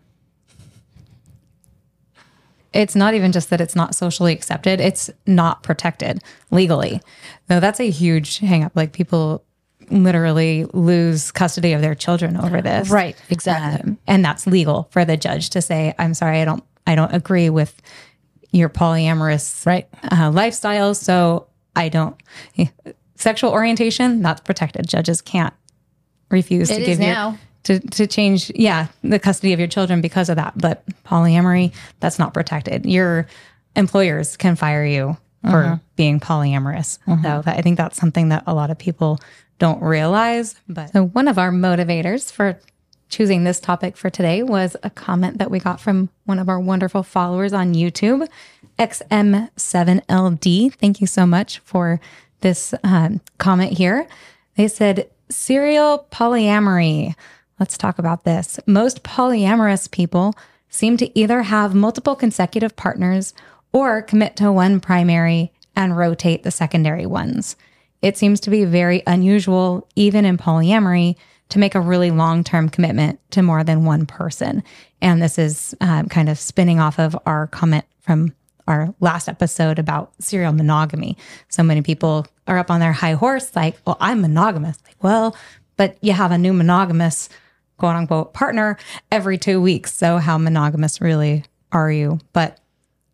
it's 2.76 2.96
not 2.96 3.14
even 3.14 3.32
just 3.32 3.50
that 3.50 3.62
it's 3.62 3.76
not 3.76 3.96
socially 3.96 4.34
accepted, 4.34 4.82
it's 4.82 5.10
not 5.26 5.64
protected 5.64 6.22
legally. 6.52 7.02
So 7.48 7.60
that's 7.60 7.80
a 7.80 7.90
huge 7.90 8.40
hang 8.40 8.64
up. 8.64 8.74
Like 8.76 8.92
people 8.92 9.44
literally 9.90 10.66
lose 10.74 11.32
custody 11.32 11.72
of 11.74 11.82
their 11.82 11.96
children 11.96 12.38
over 12.38 12.62
this. 12.62 12.90
Right, 12.90 13.16
exactly. 13.30 13.92
Um, 13.92 13.98
and 14.08 14.26
that's 14.26 14.46
legal 14.46 14.90
for 14.92 15.06
the 15.06 15.16
judge 15.16 15.52
to 15.52 15.62
say, 15.62 15.94
I'm 15.98 16.14
sorry, 16.14 16.42
I 16.42 16.46
don't 16.46 16.64
I 16.86 16.96
don't 16.96 17.14
agree 17.14 17.50
with 17.50 17.82
your 18.56 18.70
polyamorous 18.70 19.66
Right. 19.66 19.88
uh, 20.12 20.32
lifestyle. 20.32 20.94
So 20.96 21.48
I 21.76 21.90
don't 21.90 22.16
sexual 23.16 23.52
orientation, 23.52 24.22
that's 24.22 24.42
protected. 24.42 24.88
Judges 24.88 25.22
can't 25.22 25.54
refuse 26.30 26.70
It 26.70 26.80
to 26.80 26.86
give 26.86 27.00
now. 27.00 27.32
you 27.32 27.38
to, 27.64 27.80
to 27.80 28.06
change, 28.08 28.52
yeah, 28.54 28.88
the 29.04 29.18
custody 29.20 29.52
of 29.54 29.60
your 29.60 29.68
children 29.68 30.00
because 30.02 30.30
of 30.30 30.36
that. 30.36 30.54
But 30.56 30.84
polyamory, 31.06 31.74
that's 32.00 32.20
not 32.20 32.34
protected. 32.34 32.86
Your 32.86 33.26
employers 33.76 34.38
can 34.38 34.56
fire 34.56 34.86
you 34.86 35.18
for 35.50 35.64
Uh-huh. 35.64 35.78
being 35.96 36.20
polyamorous. 36.20 37.00
So 37.08 37.42
that, 37.42 37.48
I 37.58 37.62
think 37.62 37.78
that's 37.78 37.98
something 37.98 38.30
that 38.30 38.44
a 38.48 38.54
lot 38.54 38.70
of 38.72 38.78
people 38.78 39.20
don't 39.60 39.82
realize. 39.82 40.56
But 40.70 40.92
so 40.92 41.06
one 41.08 41.28
of 41.28 41.38
our 41.40 41.52
motivators 41.52 42.32
for 42.32 42.60
choosing 43.10 43.44
this 43.44 43.60
topic 43.60 43.96
for 43.98 44.10
today 44.10 44.44
was 44.44 44.76
a 44.84 44.90
comment 44.90 45.38
that 45.38 45.52
we 45.52 45.60
got 45.60 45.80
from 45.80 46.10
one 46.26 46.40
of 46.40 46.50
our 46.50 46.60
wonderful 46.60 47.04
followers 47.04 47.54
on 47.54 47.74
YouTube, 47.74 48.28
XM7LD. 48.80 50.74
Thank 50.74 51.02
you 51.02 51.08
so 51.08 51.26
much 51.26 51.60
for 51.60 52.00
this 52.42 52.74
um, 52.84 53.22
comment 53.38 53.78
here. 53.78 54.08
They 54.56 54.68
said, 54.68 55.10
serial 55.30 56.08
polyamory. 56.12 57.16
Let's 57.60 57.78
talk 57.78 58.00
about 58.00 58.24
this. 58.24 58.60
Most 58.66 59.04
polyamorous 59.04 59.90
people 59.90 60.36
seem 60.70 60.98
to 60.98 61.18
either 61.18 61.44
have 61.44 61.74
multiple 61.74 62.16
consecutive 62.16 62.76
partners 62.76 63.34
or 63.72 64.02
commit 64.02 64.36
to 64.38 64.52
one 64.52 64.80
primary 64.80 65.52
and 65.76 65.98
rotate 65.98 66.44
the 66.44 66.52
secondary 66.52 67.06
ones. 67.06 67.56
It 68.02 68.18
seems 68.18 68.40
to 68.42 68.50
be 68.50 68.66
very 68.66 69.02
unusual, 69.08 69.88
even 69.96 70.26
in 70.26 70.38
polyamory, 70.38 71.16
to 71.50 71.60
make 71.60 71.76
a 71.76 71.80
really 71.80 72.12
long 72.12 72.44
term 72.44 72.70
commitment 72.70 73.20
to 73.32 73.42
more 73.42 73.64
than 73.64 73.86
one 73.86 74.06
person. 74.06 74.64
And 75.02 75.22
this 75.22 75.38
is 75.38 75.76
um, 75.82 76.10
kind 76.10 76.30
of 76.30 76.40
spinning 76.40 76.80
off 76.80 77.00
of 77.00 77.18
our 77.26 77.48
comment 77.48 77.86
from 78.02 78.34
our 78.68 78.94
last 79.00 79.28
episode 79.30 79.78
about 79.78 80.12
serial 80.20 80.52
monogamy. 80.52 81.18
So 81.50 81.64
many 81.64 81.82
people 81.82 82.26
are 82.48 82.58
up 82.58 82.72
on 82.72 82.80
their 82.80 82.94
high 82.94 83.14
horse, 83.14 83.56
like, 83.56 83.78
well, 83.86 83.98
I'm 84.00 84.22
monogamous. 84.22 84.78
Like, 84.86 85.04
well, 85.04 85.36
but 85.78 85.98
you 86.02 86.14
have 86.14 86.32
a 86.32 86.38
new 86.38 86.54
monogamous 86.54 87.30
quote 87.78 87.96
unquote 87.96 88.34
partner 88.34 88.78
every 89.12 89.38
two 89.38 89.62
weeks. 89.62 89.94
So 89.94 90.18
how 90.18 90.38
monogamous 90.38 91.02
really 91.02 91.44
are 91.72 91.92
you? 91.92 92.20
But 92.34 92.60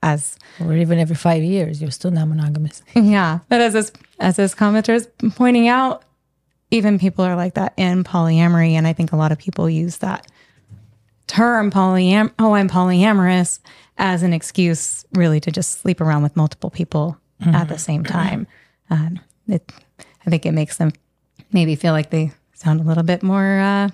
as 0.03 0.38
Or 0.59 0.73
even 0.73 1.00
every 1.00 1.15
five 1.15 1.43
years, 1.43 1.81
you're 1.81 1.91
still 1.91 2.11
not 2.11 2.27
monogamous. 2.27 2.81
yeah, 2.95 3.39
but 3.50 3.61
as 3.61 3.73
this 3.73 3.91
as 4.19 4.35
this 4.35 4.55
commenter 4.55 4.93
is 4.95 5.07
pointing 5.35 5.67
out, 5.67 6.03
even 6.71 6.97
people 6.97 7.23
are 7.25 7.35
like 7.35 7.53
that 7.55 7.73
in 7.77 8.03
polyamory, 8.03 8.71
and 8.71 8.87
I 8.87 8.93
think 8.93 9.11
a 9.11 9.17
lot 9.17 9.31
of 9.31 9.37
people 9.37 9.69
use 9.69 9.97
that 9.97 10.27
term 11.27 11.69
polyam. 11.71 12.31
Oh, 12.39 12.53
I'm 12.53 12.69
polyamorous 12.69 13.59
as 13.97 14.23
an 14.23 14.33
excuse, 14.33 15.05
really, 15.13 15.39
to 15.41 15.51
just 15.51 15.79
sleep 15.81 16.01
around 16.01 16.23
with 16.23 16.35
multiple 16.35 16.69
people 16.69 17.17
at 17.53 17.67
the 17.69 17.77
same 17.77 18.03
time. 18.03 18.47
Um, 18.89 19.19
it, 19.47 19.71
I 20.25 20.29
think 20.29 20.45
it 20.45 20.51
makes 20.53 20.77
them 20.77 20.91
maybe 21.51 21.75
feel 21.75 21.93
like 21.93 22.09
they 22.09 22.31
sound 22.53 22.79
a 22.79 22.83
little 22.83 23.03
bit 23.03 23.23
more. 23.23 23.59
Uh, 23.59 23.89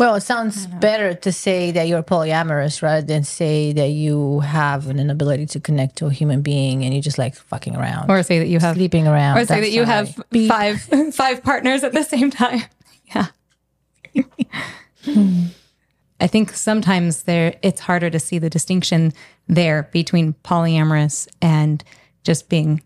Well, 0.00 0.14
it 0.14 0.22
sounds 0.22 0.66
better 0.66 1.12
to 1.12 1.30
say 1.30 1.72
that 1.72 1.86
you're 1.86 2.02
polyamorous 2.02 2.80
rather 2.80 3.06
than 3.06 3.22
say 3.22 3.74
that 3.74 3.88
you 3.88 4.40
have 4.40 4.86
an 4.86 4.98
inability 4.98 5.44
to 5.44 5.60
connect 5.60 5.96
to 5.96 6.06
a 6.06 6.10
human 6.10 6.40
being 6.40 6.86
and 6.86 6.94
you 6.94 7.02
just 7.02 7.18
like 7.18 7.34
fucking 7.34 7.76
around 7.76 8.10
or 8.10 8.22
say 8.22 8.38
that 8.38 8.46
you 8.46 8.60
have 8.60 8.76
sleeping 8.76 9.06
around. 9.06 9.36
or 9.36 9.44
say 9.44 9.60
that 9.60 9.72
you 9.72 9.84
have 9.84 10.18
right. 10.32 10.48
five 10.48 10.80
five 11.14 11.42
partners 11.42 11.84
at 11.84 11.92
the 11.92 12.02
same 12.02 12.30
time. 12.30 12.62
Yeah. 13.14 13.26
I 16.20 16.26
think 16.26 16.52
sometimes 16.52 17.24
there 17.24 17.56
it's 17.60 17.80
harder 17.80 18.08
to 18.08 18.18
see 18.18 18.38
the 18.38 18.48
distinction 18.48 19.12
there 19.48 19.88
between 19.92 20.34
polyamorous 20.44 21.28
and 21.42 21.84
just 22.22 22.48
being 22.48 22.82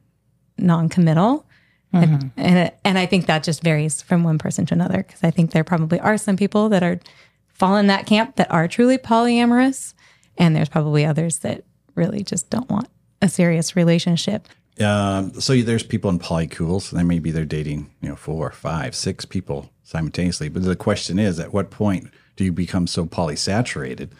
non-committal. 0.59 1.47
And 1.95 2.33
and, 2.37 2.73
and 2.85 2.99
I 2.99 3.07
think 3.07 3.27
that 3.27 3.43
just 3.43 3.63
varies 3.63 4.03
from 4.03 4.25
one 4.25 4.39
person 4.39 4.67
to 4.67 4.75
another 4.75 4.99
because 4.99 5.23
I 5.23 5.31
think 5.31 5.53
there 5.53 5.65
probably 5.65 6.01
are 6.01 6.19
some 6.19 6.37
people 6.37 6.69
that 6.71 6.83
are 6.83 7.01
fall 7.49 7.77
in 7.77 7.87
that 7.87 8.07
camp 8.07 8.37
that 8.37 8.51
are 8.51 8.67
truly 8.69 8.99
polyamorous 8.99 9.95
and 10.37 10.55
there's 10.55 10.69
probably 10.69 11.05
others 11.05 11.39
that 11.39 11.65
really 11.95 12.23
just 12.23 12.51
don't 12.51 12.69
want 12.69 12.89
a 13.23 13.29
serious 13.29 13.77
relationship. 13.77 14.49
Um, 14.81 15.41
so 15.41 15.55
there's 15.63 15.85
people 15.85 16.11
in 16.11 16.19
polycules, 16.19 16.93
and 16.93 17.07
maybe 17.07 17.31
they're 17.31 17.45
dating, 17.45 17.93
you 18.01 18.09
know, 18.09 18.17
four, 18.17 18.51
five, 18.51 18.95
six 18.95 19.25
people 19.25 19.71
simultaneously. 19.85 20.49
But 20.49 20.65
the 20.65 20.75
question 20.75 21.19
is, 21.19 21.39
at 21.39 21.53
what 21.53 21.71
point 21.71 22.11
do 22.37 22.45
you 22.45 22.51
become 22.51 22.89
so 22.89 23.07
polysaturated 23.07 24.11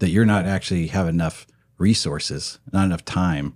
that 0.00 0.10
you're 0.10 0.26
not 0.26 0.46
actually 0.46 0.88
have 0.88 1.06
enough 1.06 1.46
resources, 1.78 2.58
not 2.72 2.86
enough 2.86 3.04
time 3.04 3.54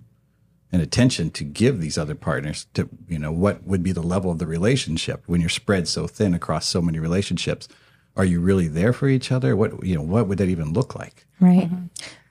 and 0.75 0.83
attention 0.83 1.31
to 1.31 1.45
give 1.45 1.79
these 1.79 1.97
other 1.97 2.15
partners 2.15 2.67
to, 2.73 2.89
you 3.07 3.17
know, 3.17 3.31
what 3.31 3.63
would 3.63 3.81
be 3.81 3.93
the 3.93 4.03
level 4.03 4.29
of 4.29 4.39
the 4.39 4.45
relationship 4.45 5.23
when 5.25 5.39
you're 5.39 5.49
spread 5.49 5.87
so 5.87 6.05
thin 6.05 6.33
across 6.33 6.67
so 6.67 6.81
many 6.81 6.99
relationships? 6.99 7.69
Are 8.17 8.25
you 8.25 8.41
really 8.41 8.67
there 8.67 8.91
for 8.91 9.07
each 9.07 9.31
other? 9.31 9.55
What, 9.55 9.85
you 9.85 9.95
know, 9.95 10.01
what 10.01 10.27
would 10.27 10.37
that 10.39 10.49
even 10.49 10.73
look 10.73 10.93
like? 10.93 11.25
Right. 11.39 11.69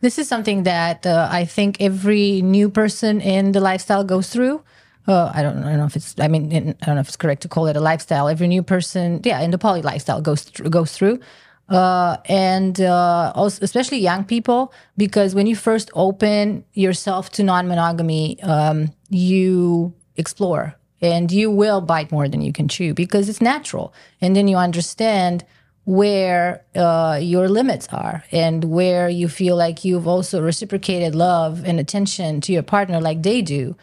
This 0.02 0.18
is 0.18 0.28
something 0.28 0.64
that 0.64 1.06
uh, 1.06 1.26
I 1.30 1.46
think 1.46 1.80
every 1.80 2.42
new 2.42 2.68
person 2.68 3.22
in 3.22 3.52
the 3.52 3.60
lifestyle 3.60 4.04
goes 4.04 4.28
through. 4.28 4.62
Uh, 5.08 5.32
I 5.34 5.42
don't, 5.42 5.58
I 5.64 5.70
don't 5.70 5.78
know 5.78 5.86
if 5.86 5.96
it's. 5.96 6.14
I 6.18 6.28
mean, 6.28 6.52
in- 6.52 6.76
I 6.82 6.86
don't 6.86 6.96
know 6.96 7.00
if 7.00 7.08
it's 7.08 7.16
correct 7.16 7.42
to 7.42 7.48
call 7.48 7.66
it 7.66 7.76
a 7.76 7.80
lifestyle. 7.80 8.28
Every 8.28 8.48
new 8.48 8.62
person, 8.62 9.20
yeah, 9.24 9.40
in 9.40 9.50
the 9.50 9.58
poly 9.58 9.82
lifestyle 9.82 10.20
goes 10.20 10.42
through, 10.42 10.70
goes 10.70 10.92
through, 10.92 11.20
uh, 11.68 12.18
and 12.26 12.80
uh, 12.80 13.32
also 13.34 13.62
especially 13.62 13.98
young 13.98 14.24
people 14.24 14.72
because 14.96 15.34
when 15.34 15.46
you 15.46 15.56
first 15.56 15.90
open 15.94 16.64
yourself 16.74 17.30
to 17.30 17.42
non-monogamy, 17.42 18.42
um, 18.42 18.92
you 19.08 19.94
explore 20.16 20.74
and 21.00 21.30
you 21.30 21.50
will 21.50 21.80
bite 21.80 22.12
more 22.12 22.28
than 22.28 22.40
you 22.40 22.52
can 22.52 22.68
chew 22.68 22.94
because 22.94 23.28
it's 23.28 23.40
natural, 23.40 23.92
and 24.20 24.34
then 24.34 24.48
you 24.48 24.56
understand 24.56 25.44
where 25.84 26.64
uh, 26.74 27.18
your 27.20 27.48
limits 27.48 27.88
are 27.92 28.24
and 28.32 28.64
where 28.64 29.08
you 29.08 29.28
feel 29.28 29.54
like 29.54 29.84
you've 29.84 30.08
also 30.08 30.40
reciprocated 30.40 31.14
love 31.14 31.62
and 31.64 31.78
attention 31.78 32.40
to 32.40 32.52
your 32.52 32.62
partner 32.62 33.00
like 33.00 33.22
they 33.22 33.42
do. 33.42 33.76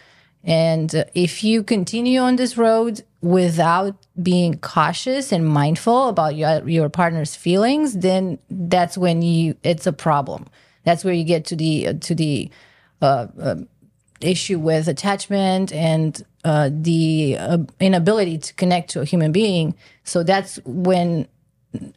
And 0.43 0.93
uh, 0.95 1.03
if 1.13 1.43
you 1.43 1.61
continue 1.63 2.19
on 2.19 2.38
this 2.38 2.57
road 2.57 3.03
without 3.21 3.95
being 4.21 4.57
cautious 4.59 5.31
and 5.31 5.45
mindful 5.45 6.09
about 6.09 6.35
your, 6.35 6.67
your 6.67 6.89
partner's 6.89 7.35
feelings, 7.35 7.93
then 7.93 8.39
that's 8.49 8.97
when 8.97 9.21
you 9.21 9.55
it's 9.63 9.87
a 9.87 9.93
problem. 9.93 10.47
That's 10.83 11.03
where 11.03 11.13
you 11.13 11.23
get 11.23 11.45
to 11.45 11.55
the 11.55 11.87
uh, 11.87 11.93
to 12.01 12.15
the 12.15 12.51
issue 14.21 14.59
with 14.59 14.87
attachment 14.87 15.73
and 15.73 16.23
uh, 16.43 16.69
the 16.71 17.37
uh, 17.39 17.57
inability 17.79 18.37
to 18.37 18.53
connect 18.53 18.89
to 18.91 19.01
a 19.01 19.05
human 19.05 19.31
being. 19.31 19.75
So 20.03 20.23
that's 20.23 20.57
when 20.65 21.27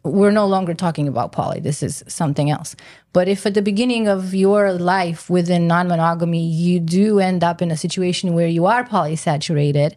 we're 0.03 0.31
no 0.31 0.45
longer 0.47 0.73
talking 0.73 1.07
about 1.07 1.31
poly. 1.31 1.59
This 1.59 1.83
is 1.83 2.03
something 2.07 2.49
else. 2.49 2.75
But 3.13 3.27
if 3.27 3.45
at 3.45 3.53
the 3.53 3.61
beginning 3.61 4.07
of 4.07 4.33
your 4.33 4.71
life 4.73 5.29
within 5.29 5.67
non 5.67 5.87
monogamy, 5.87 6.45
you 6.47 6.79
do 6.79 7.19
end 7.19 7.43
up 7.43 7.61
in 7.61 7.71
a 7.71 7.77
situation 7.77 8.33
where 8.33 8.47
you 8.47 8.65
are 8.65 8.83
polysaturated, 8.83 9.95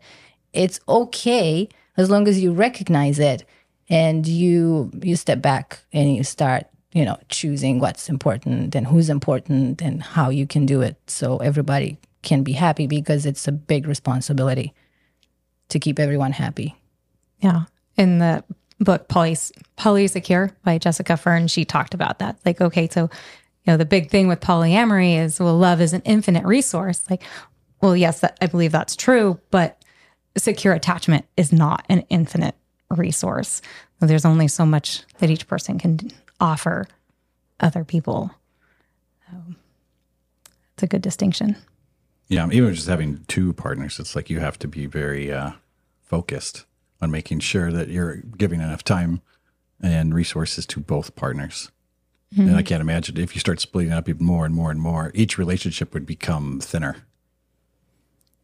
it's 0.59 0.81
okay 0.89 1.69
as 1.97 2.11
long 2.11 2.29
as 2.29 2.41
you 2.41 2.53
recognize 2.53 3.19
it 3.19 3.45
and 3.89 4.27
you 4.27 4.91
you 5.03 5.17
step 5.17 5.41
back 5.41 5.81
and 5.93 6.15
you 6.15 6.25
start 6.25 6.67
you 6.93 7.05
know, 7.05 7.19
choosing 7.29 7.79
what's 7.79 8.09
important 8.09 8.75
and 8.75 8.87
who's 8.87 9.11
important 9.11 9.83
and 9.83 10.03
how 10.03 10.31
you 10.31 10.47
can 10.47 10.67
do 10.67 10.81
it 10.81 10.97
so 11.07 11.37
everybody 11.39 11.99
can 12.23 12.43
be 12.43 12.53
happy 12.53 12.87
because 12.87 13.27
it's 13.27 13.47
a 13.47 13.53
big 13.53 13.87
responsibility 13.87 14.75
to 15.69 15.79
keep 15.79 15.99
everyone 15.99 16.33
happy. 16.33 16.75
Yeah. 17.41 17.65
In 17.97 18.19
the 18.19 18.43
book 18.81 19.09
Poly 19.09 19.37
Polysecure 19.77 20.53
by 20.65 20.79
Jessica 20.79 21.17
Fern, 21.17 21.47
she 21.47 21.65
talked 21.65 21.95
about 21.95 22.21
that. 22.21 22.39
Like, 22.45 22.61
okay, 22.61 22.89
so 22.89 23.03
you 23.03 23.73
know, 23.73 23.77
the 23.77 23.85
big 23.85 24.11
thing 24.11 24.29
with 24.29 24.41
polyamory 24.41 25.23
is 25.23 25.39
well, 25.39 25.57
love 25.57 25.81
is 25.81 25.93
an 25.93 26.03
infinite 26.05 26.45
resource. 26.45 27.05
Like, 27.11 27.23
well, 27.83 27.97
yes, 27.97 28.21
that, 28.21 28.39
I 28.41 28.47
believe 28.47 28.73
that's 28.73 28.97
true, 28.97 29.39
but 29.51 29.78
secure 30.37 30.75
attachment 30.75 31.25
is 31.37 31.53
not 31.53 31.85
an 31.89 32.05
infinite 32.09 32.55
resource. 32.91 33.61
There's 34.01 34.25
only 34.25 34.49
so 34.49 34.65
much 34.65 35.03
that 35.19 35.31
each 35.31 35.47
person 35.47 35.79
can 35.79 36.11
offer 36.41 36.87
other 37.61 37.85
people. 37.85 38.31
So 39.29 39.37
it's 40.75 40.83
a 40.83 40.87
good 40.87 41.03
distinction. 41.03 41.57
Yeah, 42.29 42.49
even 42.53 42.75
just 42.75 42.89
having 42.89 43.25
two 43.27 43.53
partners, 43.55 43.99
it's 43.99 44.15
like 44.15 44.31
you 44.31 44.41
have 44.41 44.59
to 44.61 44.69
be 44.69 44.87
very 44.87 45.33
uh, 45.33 45.53
focused 46.03 46.67
on 47.01 47.11
making 47.11 47.41
sure 47.41 47.73
that 47.73 47.89
you're 47.89 48.17
giving 48.37 48.61
enough 48.61 48.85
time 48.85 49.23
and 49.83 50.15
resources 50.15 50.67
to 50.67 50.81
both 50.81 51.17
partners. 51.17 51.71
Mm-hmm. 52.35 52.49
And 52.49 52.57
I 52.57 52.63
can't 52.63 52.83
imagine 52.83 53.17
if 53.17 53.35
you 53.35 53.41
start 53.41 53.61
splitting 53.61 53.93
up 53.93 54.09
even 54.09 54.27
more 54.27 54.45
and 54.45 54.55
more 54.55 54.71
and 54.71 54.81
more, 54.81 55.11
each 55.15 55.39
relationship 55.39 55.95
would 55.95 56.05
become 56.05 56.61
thinner. 56.61 56.97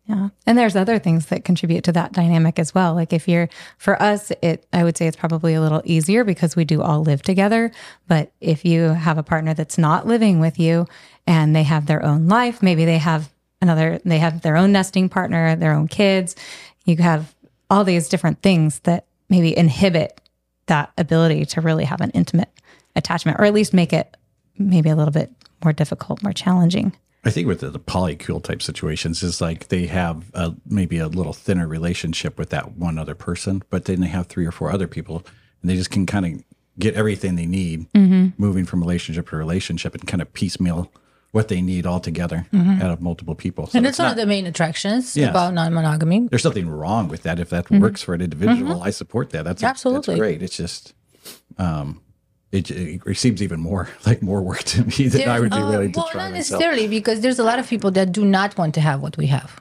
Yeah. 0.07 0.29
And 0.47 0.59
there's 0.59 0.77
other 0.77 0.99
things 0.99 1.27
that 1.27 1.45
contribute 1.45 1.85
to 1.85 1.93
that 1.93 2.13
dynamic 2.13 2.59
as 2.59 2.75
well. 2.75 2.95
Like 2.95 3.13
if 3.15 3.27
you're 3.27 3.49
for 3.79 4.01
us, 4.03 4.31
it 4.43 4.67
I 4.73 4.85
would 4.85 4.99
say 4.99 5.07
it's 5.07 5.17
probably 5.17 5.55
a 5.55 5.63
little 5.63 5.81
easier 5.85 6.25
because 6.25 6.55
we 6.55 6.65
do 6.65 6.83
all 6.83 7.03
live 7.03 7.23
together. 7.23 7.73
But 8.07 8.33
if 8.41 8.67
you 8.67 8.83
have 8.83 9.17
a 9.17 9.23
partner 9.23 9.55
that's 9.55 9.79
not 9.79 10.07
living 10.07 10.41
with 10.41 10.59
you 10.59 10.87
and 11.27 11.57
they 11.57 11.63
have 11.63 11.87
their 11.87 12.05
own 12.05 12.29
life, 12.29 12.63
maybe 12.63 12.85
they 12.85 12.99
have 12.99 13.33
another 13.63 13.99
they 14.05 14.19
have 14.19 14.43
their 14.43 14.59
own 14.59 14.73
nesting 14.73 15.09
partner, 15.09 15.57
their 15.57 15.73
own 15.73 15.89
kids, 15.89 16.37
you 16.85 16.97
have 16.99 17.35
all 17.71 17.85
these 17.85 18.09
different 18.09 18.43
things 18.43 18.81
that 18.81 19.07
maybe 19.31 19.57
inhibit 19.57 20.21
that 20.67 20.93
ability 20.99 21.47
to 21.47 21.63
really 21.63 21.85
have 21.85 22.03
an 22.03 22.11
intimate 22.11 22.51
attachment 22.95 23.41
or 23.41 23.45
at 23.47 23.55
least 23.55 23.73
make 23.73 23.93
it 23.93 24.17
maybe 24.59 24.91
a 24.91 24.97
little 24.97 25.13
bit 25.13 25.33
more 25.63 25.73
difficult, 25.73 26.23
more 26.23 26.33
challenging. 26.33 26.95
I 27.25 27.31
think 27.31 27.47
with 27.47 27.61
the, 27.61 27.71
the 27.71 27.81
polycule 27.81 28.43
type 28.43 28.61
situations 28.61 29.23
is 29.23 29.41
like 29.41 29.69
they 29.69 29.87
have 29.87 30.31
a, 30.35 30.55
maybe 30.67 30.99
a 30.99 31.09
little 31.09 31.33
thinner 31.33 31.67
relationship 31.67 32.39
with 32.39 32.51
that 32.51 32.77
one 32.77 32.99
other 32.99 33.15
person, 33.15 33.63
but 33.71 33.87
then 33.87 34.01
they 34.01 34.09
have 34.09 34.27
three 34.27 34.47
or 34.47 34.53
four 34.53 34.71
other 34.71 34.87
people, 34.87 35.25
and 35.63 35.71
they 35.71 35.77
just 35.77 35.91
can 35.91 36.07
kind 36.07 36.27
of 36.27 36.45
get 36.79 36.95
everything 36.95 37.37
they 37.37 37.47
need, 37.47 37.91
mm-hmm. 37.93 38.29
moving 38.37 38.67
from 38.67 38.81
relationship 38.81 39.31
to 39.31 39.37
relationship, 39.37 39.95
and 39.95 40.07
kind 40.07 40.21
of 40.21 40.33
piecemeal 40.35 40.93
what 41.33 41.49
they 41.49 41.61
need 41.63 41.87
all 41.87 41.99
together 41.99 42.47
mm-hmm. 42.53 42.83
out 42.83 42.91
of 42.91 43.01
multiple 43.01 43.35
people. 43.35 43.67
So 43.67 43.79
and 43.79 43.87
it's, 43.87 43.95
it's 43.95 43.99
one 43.99 44.07
not, 44.07 44.13
of 44.13 44.19
the 44.19 44.27
main 44.27 44.47
attractions 44.47 45.17
yes. 45.17 45.31
about 45.31 45.55
non-monogamy. 45.55 46.29
There's 46.29 46.45
nothing 46.45 46.69
wrong 46.69 47.09
with 47.09 47.23
that 47.23 47.41
if 47.41 47.51
that 47.51 47.65
mm-hmm. 47.65 47.81
works 47.81 48.03
for 48.03 48.15
an 48.15 48.21
individual. 48.21 48.77
Mm-hmm. 48.77 48.85
I 48.85 48.91
support 48.91 49.31
that. 49.31 49.45
That's 49.45 49.63
absolutely 49.63 50.15
a, 50.15 50.17
that's 50.17 50.21
great. 50.21 50.43
It's 50.43 50.57
just. 50.57 50.95
Um, 51.57 52.03
it, 52.55 52.71
it, 52.71 53.17
seems 53.17 53.43
even 53.43 53.61
more 53.61 53.89
like 54.07 54.23
more 54.23 54.41
work 54.41 54.63
to 54.63 54.85
me 54.85 55.09
than 55.09 55.29
I 55.29 55.41
would 55.41 55.51
be 55.51 55.57
willing 55.57 55.91
uh, 55.91 55.93
to 55.93 55.99
well, 55.99 56.09
try. 56.09 56.21
Well, 56.21 56.31
not 56.31 56.37
myself. 56.37 56.61
necessarily, 56.61 56.89
because 56.89 57.21
there's 57.21 57.39
a 57.39 57.45
lot 57.45 57.59
of 57.59 57.69
people 57.69 57.91
that 57.93 58.13
do 58.13 58.25
not 58.25 58.57
want 58.57 58.75
to 58.75 58.81
have 58.81 59.03
what 59.03 59.17
we 59.17 59.27
have. 59.27 59.61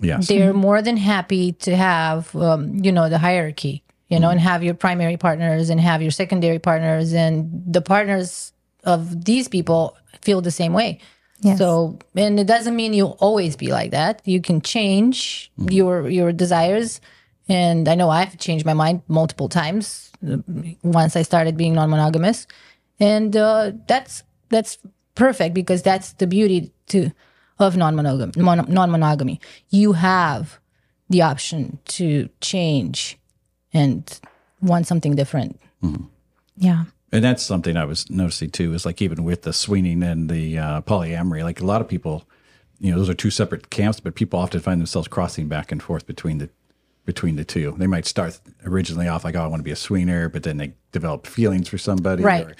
Yes, 0.00 0.28
they're 0.28 0.54
more 0.54 0.80
than 0.80 0.96
happy 0.96 1.52
to 1.52 1.76
have, 1.76 2.34
um, 2.34 2.74
you 2.76 2.90
know, 2.90 3.08
the 3.08 3.18
hierarchy, 3.18 3.82
you 4.08 4.18
know, 4.18 4.28
mm-hmm. 4.28 4.32
and 4.32 4.40
have 4.40 4.62
your 4.62 4.74
primary 4.74 5.16
partners 5.16 5.68
and 5.68 5.80
have 5.80 6.00
your 6.00 6.10
secondary 6.10 6.58
partners, 6.58 7.12
and 7.12 7.62
the 7.66 7.82
partners 7.82 8.52
of 8.84 9.24
these 9.24 9.48
people 9.48 9.96
feel 10.22 10.40
the 10.40 10.50
same 10.50 10.72
way. 10.72 11.00
Yes. 11.42 11.58
So, 11.58 11.98
and 12.14 12.38
it 12.38 12.46
doesn't 12.46 12.76
mean 12.76 12.92
you'll 12.92 13.16
always 13.18 13.56
be 13.56 13.72
like 13.72 13.92
that. 13.92 14.22
You 14.24 14.40
can 14.40 14.60
change 14.60 15.50
mm-hmm. 15.58 15.70
your 15.70 16.08
your 16.08 16.32
desires, 16.32 17.00
and 17.48 17.88
I 17.88 17.94
know 17.94 18.08
I've 18.08 18.38
changed 18.38 18.64
my 18.64 18.74
mind 18.74 19.02
multiple 19.08 19.48
times 19.48 20.09
once 20.82 21.16
I 21.16 21.22
started 21.22 21.56
being 21.56 21.74
non-monogamous, 21.74 22.46
and 22.98 23.36
uh, 23.36 23.72
that's 23.86 24.22
that's 24.48 24.78
perfect 25.14 25.54
because 25.54 25.82
that's 25.82 26.12
the 26.14 26.26
beauty 26.26 26.72
to 26.88 27.10
of 27.58 27.76
non-monogamy. 27.76 28.32
Non-monogamy, 28.36 29.40
you 29.70 29.92
have 29.92 30.58
the 31.08 31.22
option 31.22 31.78
to 31.84 32.28
change 32.40 33.18
and 33.72 34.20
want 34.62 34.86
something 34.86 35.14
different. 35.14 35.60
Mm-hmm. 35.82 36.04
Yeah. 36.56 36.84
And 37.12 37.24
that's 37.24 37.42
something 37.42 37.76
I 37.76 37.84
was 37.84 38.08
noticing 38.08 38.50
too. 38.50 38.72
Is 38.72 38.86
like 38.86 39.02
even 39.02 39.24
with 39.24 39.42
the 39.42 39.52
swinging 39.52 40.02
and 40.02 40.28
the 40.28 40.58
uh, 40.58 40.80
polyamory, 40.82 41.42
like 41.42 41.60
a 41.60 41.66
lot 41.66 41.80
of 41.80 41.88
people, 41.88 42.24
you 42.78 42.90
know, 42.90 42.98
those 42.98 43.10
are 43.10 43.14
two 43.14 43.30
separate 43.30 43.70
camps, 43.70 44.00
but 44.00 44.14
people 44.14 44.38
often 44.38 44.60
find 44.60 44.80
themselves 44.80 45.08
crossing 45.08 45.48
back 45.48 45.72
and 45.72 45.82
forth 45.82 46.06
between 46.06 46.38
the 46.38 46.50
between 47.04 47.36
the 47.36 47.44
two. 47.44 47.74
They 47.78 47.86
might 47.86 48.06
start 48.06 48.40
originally 48.64 49.08
off 49.08 49.24
like, 49.24 49.34
oh, 49.36 49.42
I 49.42 49.46
want 49.46 49.60
to 49.60 49.64
be 49.64 49.70
a 49.70 49.76
swinger, 49.76 50.28
but 50.28 50.42
then 50.42 50.56
they 50.58 50.74
develop 50.92 51.26
feelings 51.26 51.68
for 51.68 51.78
somebody. 51.78 52.22
Right. 52.22 52.46
Or 52.46 52.56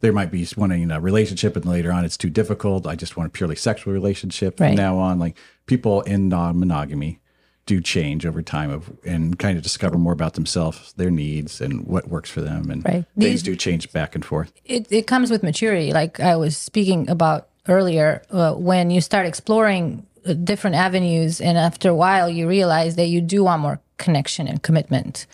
there 0.00 0.12
might 0.12 0.30
be 0.30 0.46
wanting 0.56 0.90
a 0.90 1.00
relationship, 1.00 1.56
and 1.56 1.64
later 1.64 1.92
on 1.92 2.04
it's 2.04 2.16
too 2.16 2.30
difficult. 2.30 2.86
I 2.86 2.94
just 2.94 3.16
want 3.16 3.28
a 3.28 3.30
purely 3.30 3.56
sexual 3.56 3.92
relationship 3.92 4.60
right. 4.60 4.68
from 4.68 4.76
now 4.76 4.98
on. 4.98 5.18
Like 5.18 5.36
people 5.66 6.02
in 6.02 6.28
non 6.28 6.58
monogamy 6.58 7.20
do 7.66 7.80
change 7.80 8.24
over 8.24 8.40
time 8.40 8.70
of 8.70 8.90
and 9.04 9.38
kind 9.38 9.56
of 9.56 9.62
discover 9.62 9.98
more 9.98 10.12
about 10.12 10.34
themselves, 10.34 10.92
their 10.94 11.10
needs, 11.10 11.60
and 11.60 11.86
what 11.86 12.08
works 12.08 12.30
for 12.30 12.40
them. 12.40 12.70
And 12.70 12.84
right. 12.84 13.04
things 13.18 13.42
These, 13.42 13.42
do 13.42 13.56
change 13.56 13.92
back 13.92 14.14
and 14.14 14.24
forth. 14.24 14.52
It, 14.64 14.90
it 14.90 15.06
comes 15.06 15.30
with 15.30 15.42
maturity. 15.42 15.92
Like 15.92 16.18
I 16.20 16.36
was 16.36 16.56
speaking 16.56 17.08
about 17.10 17.48
earlier, 17.68 18.22
uh, 18.30 18.54
when 18.54 18.90
you 18.90 19.00
start 19.00 19.26
exploring 19.26 20.06
different 20.44 20.76
avenues 20.76 21.40
and 21.40 21.58
after 21.58 21.88
a 21.88 21.94
while 21.94 22.28
you 22.28 22.48
realize 22.48 22.96
that 22.96 23.06
you 23.06 23.20
do 23.20 23.44
want 23.44 23.62
more 23.62 23.80
connection 23.96 24.46
and 24.48 24.62
commitment 24.62 25.26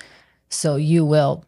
so 0.49 0.77
you 0.77 1.05
will 1.05 1.45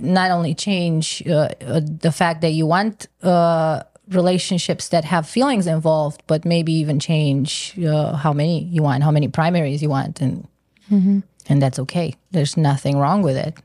not 0.00 0.30
only 0.30 0.54
change 0.54 1.22
uh, 1.26 1.48
uh, 1.66 1.80
the 1.82 2.12
fact 2.12 2.40
that 2.40 2.52
you 2.52 2.66
want 2.66 3.06
uh, 3.22 3.82
relationships 4.08 4.88
that 4.88 5.04
have 5.04 5.28
feelings 5.28 5.66
involved 5.66 6.22
but 6.26 6.44
maybe 6.44 6.72
even 6.72 6.98
change 7.00 7.78
uh, 7.80 8.14
how 8.16 8.32
many 8.32 8.64
you 8.64 8.82
want 8.82 9.02
how 9.02 9.10
many 9.10 9.28
primaries 9.28 9.82
you 9.82 9.88
want 9.88 10.20
and 10.20 10.46
mm-hmm. 10.90 11.20
and 11.48 11.62
that's 11.62 11.78
okay 11.78 12.14
there's 12.30 12.56
nothing 12.56 12.98
wrong 12.98 13.22
with 13.22 13.36
it 13.36 13.56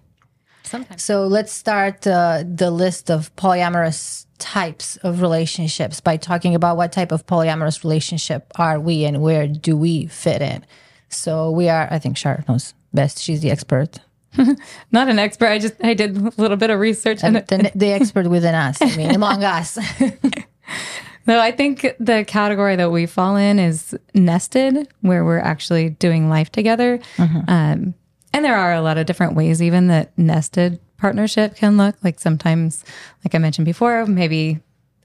Sometimes. 0.63 1.03
so 1.03 1.27
let's 1.27 1.51
start 1.51 2.05
uh, 2.07 2.43
the 2.45 2.71
list 2.71 3.09
of 3.12 3.35
polyamorous 3.35 4.25
types 4.39 4.97
of 4.97 5.21
relationships 5.21 5.99
by 5.99 6.17
talking 6.17 6.56
about 6.56 6.78
what 6.78 6.91
type 6.91 7.12
of 7.12 7.25
polyamorous 7.25 7.84
relationship 7.84 8.52
are 8.56 8.80
we 8.80 9.06
and 9.06 9.21
where 9.21 9.47
do 9.47 9.78
we 9.78 10.08
fit 10.08 10.41
in. 10.41 10.65
So 11.10 11.52
we 11.52 11.69
are, 11.69 11.88
I 11.91 11.99
think 11.99 12.17
Char 12.17 12.43
knows 12.47 12.73
best. 12.93 13.19
She's 13.19 13.41
the 13.41 13.52
expert. 13.52 13.99
Not 14.91 15.10
an 15.10 15.19
expert. 15.19 15.49
I 15.49 15.60
just 15.60 15.75
I 15.84 15.93
did 15.93 16.17
a 16.17 16.32
little 16.38 16.58
bit 16.58 16.69
of 16.69 16.80
research. 16.80 17.23
And 17.23 17.36
the, 17.36 17.71
the 17.75 17.88
expert 17.91 18.28
within 18.28 18.56
us. 18.56 18.82
I 18.82 18.95
mean, 18.95 19.13
among 19.13 19.43
us. 19.43 19.78
no, 21.28 21.39
I 21.39 21.52
think 21.52 21.82
the 21.99 22.23
category 22.25 22.75
that 22.75 22.91
we 22.91 23.06
fall 23.06 23.36
in 23.36 23.60
is 23.60 23.97
nested, 24.13 24.88
where 25.02 25.25
we're 25.25 25.39
actually 25.39 25.89
doing 25.89 26.30
life 26.30 26.52
together. 26.52 26.99
Mm-hmm. 27.17 27.49
Um, 27.49 27.93
and 28.32 28.45
there 28.45 28.56
are 28.56 28.73
a 28.73 28.82
lot 28.82 28.97
of 28.97 29.08
different 29.08 29.36
ways, 29.36 29.62
even 29.62 29.88
that 29.88 30.15
nested 30.17 30.80
partnership 30.99 31.55
can 31.55 31.77
look. 31.77 31.95
Like 32.03 32.19
sometimes, 32.19 32.83
like 33.23 33.35
I 33.35 33.38
mentioned 33.38 33.65
before, 33.65 34.05
maybe 34.05 34.59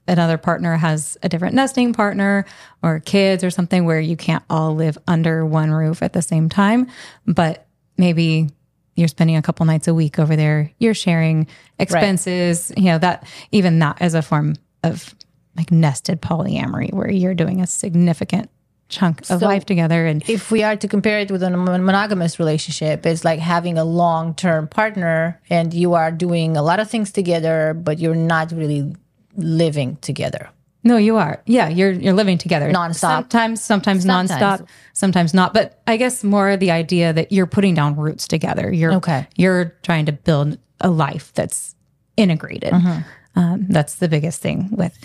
another 0.07 0.37
partner 0.37 0.77
has 0.77 1.17
a 1.23 1.29
different 1.29 1.55
nesting 1.55 1.93
partner 1.93 2.45
or 2.83 2.99
kids 2.99 3.43
or 3.43 3.49
something 3.49 3.85
where 3.85 3.99
you 3.99 4.15
can't 4.15 4.43
all 4.49 4.75
live 4.75 4.97
under 5.07 5.45
one 5.45 5.71
roof 5.71 6.03
at 6.03 6.13
the 6.13 6.21
same 6.21 6.49
time. 6.49 6.87
But 7.25 7.65
maybe 7.97 8.49
you're 8.95 9.07
spending 9.07 9.35
a 9.35 9.41
couple 9.41 9.65
nights 9.65 9.87
a 9.87 9.93
week 9.93 10.19
over 10.19 10.35
there, 10.35 10.71
you're 10.79 10.93
sharing 10.93 11.47
expenses, 11.79 12.71
right. 12.71 12.83
you 12.83 12.91
know, 12.91 12.97
that 12.97 13.27
even 13.51 13.79
that 13.79 13.97
as 14.01 14.13
a 14.13 14.21
form 14.21 14.55
of 14.83 15.13
like 15.57 15.71
nested 15.71 16.21
polyamory 16.21 16.93
where 16.93 17.09
you're 17.09 17.33
doing 17.33 17.61
a 17.61 17.67
significant 17.67 18.49
chunk 18.87 19.21
of 19.21 19.39
so 19.39 19.45
life 19.45 19.65
together. 19.65 20.05
And 20.05 20.27
if 20.29 20.51
we 20.51 20.63
are 20.63 20.75
to 20.75 20.87
compare 20.87 21.19
it 21.19 21.31
with 21.31 21.43
a 21.43 21.49
monogamous 21.49 22.39
relationship, 22.39 23.05
it's 23.05 23.25
like 23.25 23.39
having 23.39 23.77
a 23.77 23.83
long 23.83 24.35
term 24.35 24.67
partner 24.67 25.39
and 25.49 25.73
you 25.73 25.93
are 25.93 26.11
doing 26.11 26.55
a 26.57 26.61
lot 26.61 26.79
of 26.79 26.89
things 26.89 27.11
together, 27.11 27.73
but 27.73 27.99
you're 27.99 28.15
not 28.15 28.51
really 28.51 28.95
living 29.35 29.97
together. 29.97 30.49
No, 30.83 30.97
you 30.97 31.17
are. 31.17 31.41
Yeah, 31.47 31.67
you're 31.67 31.91
you're 31.91 32.13
living 32.13 32.37
together 32.37 32.71
nonstop. 32.71 32.99
Sometimes, 32.99 33.63
sometimes, 33.63 34.03
sometimes. 34.03 34.29
nonstop. 34.29 34.67
Sometimes 34.93 35.33
not. 35.33 35.51
But 35.51 35.81
I 35.87 35.97
guess 35.97 36.23
more 36.23 36.55
the 36.57 36.69
idea 36.69 37.11
that 37.11 37.31
you're 37.31 37.47
putting 37.47 37.73
down 37.73 37.95
roots 37.95 38.27
together. 38.27 38.71
You're 38.71 38.93
okay. 38.93 39.27
You're 39.35 39.75
trying 39.81 40.05
to 40.05 40.11
build 40.11 40.59
a 40.81 40.91
life 40.91 41.33
that's 41.33 41.75
integrated. 42.17 42.71
Mm-hmm. 42.71 43.39
Um, 43.39 43.65
that's 43.67 43.95
the 43.95 44.07
biggest 44.07 44.41
thing 44.41 44.69
with 44.71 44.95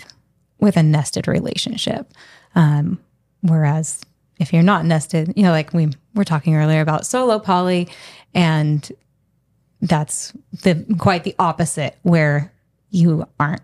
with 0.59 0.77
a 0.77 0.83
nested 0.83 1.27
relationship. 1.27 2.13
Um, 2.53 2.99
Whereas 3.41 4.01
if 4.39 4.53
you're 4.53 4.63
not 4.63 4.85
nested, 4.85 5.33
you 5.35 5.43
know, 5.43 5.51
like 5.51 5.73
we 5.73 5.89
were 6.15 6.23
talking 6.25 6.55
earlier 6.55 6.81
about 6.81 7.05
solo 7.05 7.39
poly, 7.39 7.87
and 8.33 8.89
that's 9.81 10.33
the 10.63 10.85
quite 10.99 11.23
the 11.23 11.35
opposite, 11.39 11.97
where 12.03 12.51
you 12.89 13.25
aren't 13.39 13.61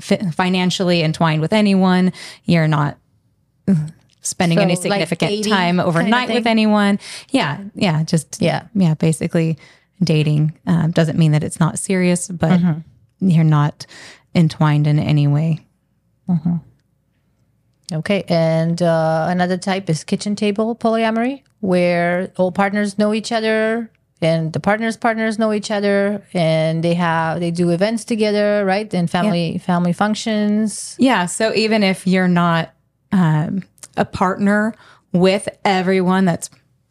fi- 0.00 0.30
financially 0.32 1.02
entwined 1.02 1.40
with 1.40 1.52
anyone. 1.52 2.12
You're 2.44 2.68
not 2.68 2.98
spending 4.22 4.58
So, 4.58 4.62
any 4.62 4.76
significant 4.76 5.30
dating 5.30 5.52
time 5.52 5.76
kind 5.76 5.80
of 5.80 5.86
overnight 5.86 6.28
with 6.30 6.46
anyone. 6.46 6.98
Yeah, 7.30 7.58
yeah, 7.74 8.02
just 8.04 8.40
Yeah. 8.40 8.66
yeah. 8.74 8.94
Basically, 8.94 9.56
dating 10.02 10.56
um, 10.66 10.90
doesn't 10.90 11.18
mean 11.18 11.32
that 11.32 11.44
it's 11.44 11.60
not 11.60 11.78
serious, 11.78 12.28
but 12.28 12.60
Mm-hmm. 12.60 13.28
you're 13.28 13.44
not 13.44 13.86
entwined 14.34 14.86
in 14.86 14.98
any 14.98 15.26
way. 15.26 15.64
Okay. 17.92 18.24
And 18.28 18.82
uh, 18.82 19.26
another 19.28 19.56
type 19.56 19.88
is 19.88 20.04
kitchen 20.04 20.34
table 20.36 20.74
polyamory, 20.74 21.42
where 21.60 22.32
all 22.36 22.52
partners 22.52 22.98
know 22.98 23.14
each 23.14 23.32
other 23.32 23.90
and 24.22 24.52
the 24.52 24.60
partners' 24.60 24.96
partners 24.96 25.38
know 25.38 25.52
each 25.52 25.70
other 25.70 26.22
and 26.32 26.82
they 26.82 26.94
have 26.94 27.40
they 27.40 27.50
do 27.50 27.70
events 27.70 28.04
together, 28.04 28.64
right? 28.64 28.92
And 28.92 29.10
family 29.10 29.58
family 29.58 29.92
functions. 29.92 30.96
Yeah. 30.98 31.26
So 31.26 31.54
even 31.54 31.82
if 31.82 32.06
you're 32.06 32.28
not 32.28 32.74
um, 33.12 33.62
a 33.96 34.04
partner 34.04 34.74
with 35.12 35.48
everyone 35.64 36.24
that's 36.24 36.50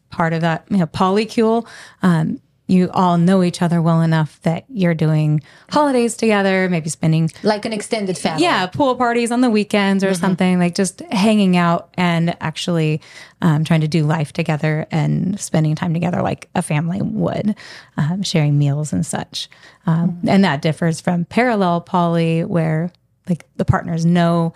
part 0.10 0.34
of 0.34 0.42
that 0.42 0.66
you 0.70 0.78
know, 0.78 0.88
polycule, 0.88 1.68
um, 2.02 2.40
you 2.68 2.90
all 2.94 3.18
know 3.20 3.44
each 3.44 3.62
other 3.62 3.80
well 3.82 4.02
enough 4.02 4.42
that 4.42 4.66
you're 4.70 4.96
doing 4.96 5.42
holidays 5.70 6.18
together, 6.18 6.68
maybe 6.68 6.90
spending 6.90 7.30
Like 7.44 7.64
an 7.66 7.74
extended 7.74 8.18
family. 8.18 8.42
yeah 8.44 8.66
pool 8.66 8.96
parties 8.96 9.32
on 9.32 9.42
the 9.42 9.50
weekends 9.52 10.04
or 10.04 10.14
something 10.16 10.58
like 10.58 10.74
just 10.74 11.02
hanging 11.12 11.58
out 11.58 11.90
and 11.96 12.36
actually 12.42 13.02
um, 13.42 13.64
trying 13.66 13.82
to 13.82 13.88
do 13.88 14.04
life 14.04 14.34
together 14.34 14.88
and 14.90 15.40
spending 15.40 15.76
time 15.76 15.94
together 15.94 16.22
like 16.24 16.50
a 16.56 16.62
family 16.64 17.02
would 17.04 17.56
um, 17.98 18.24
sharing 18.24 18.58
meals 18.58 18.92
and 18.94 19.06
such 19.06 19.48
um, 19.86 20.20
and 20.28 20.44
that 20.44 20.62
differs 20.64 21.00
from 21.00 21.26
parallel 21.26 21.82
poly 21.82 22.44
where 22.44 22.92
like 23.30 23.46
the 23.58 23.66
partners 23.66 24.06
know 24.08 24.54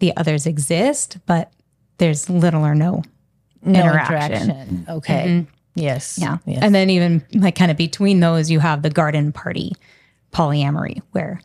the 0.00 0.14
others 0.18 0.44
exist 0.46 1.16
but 1.24 1.50
there's 1.98 2.28
little 2.28 2.66
or 2.66 2.74
no 2.74 3.02
No 3.62 3.80
interaction. 3.80 4.50
interaction. 4.50 4.86
Okay. 4.90 5.46
Yes. 5.76 6.18
yeah. 6.18 6.38
Yes. 6.46 6.60
And 6.62 6.74
then 6.74 6.90
even 6.90 7.24
like 7.34 7.54
kind 7.54 7.70
of 7.70 7.76
between 7.76 8.18
those, 8.20 8.50
you 8.50 8.58
have 8.60 8.82
the 8.82 8.90
garden 8.90 9.30
party 9.30 9.72
polyamory 10.32 11.02
where, 11.12 11.40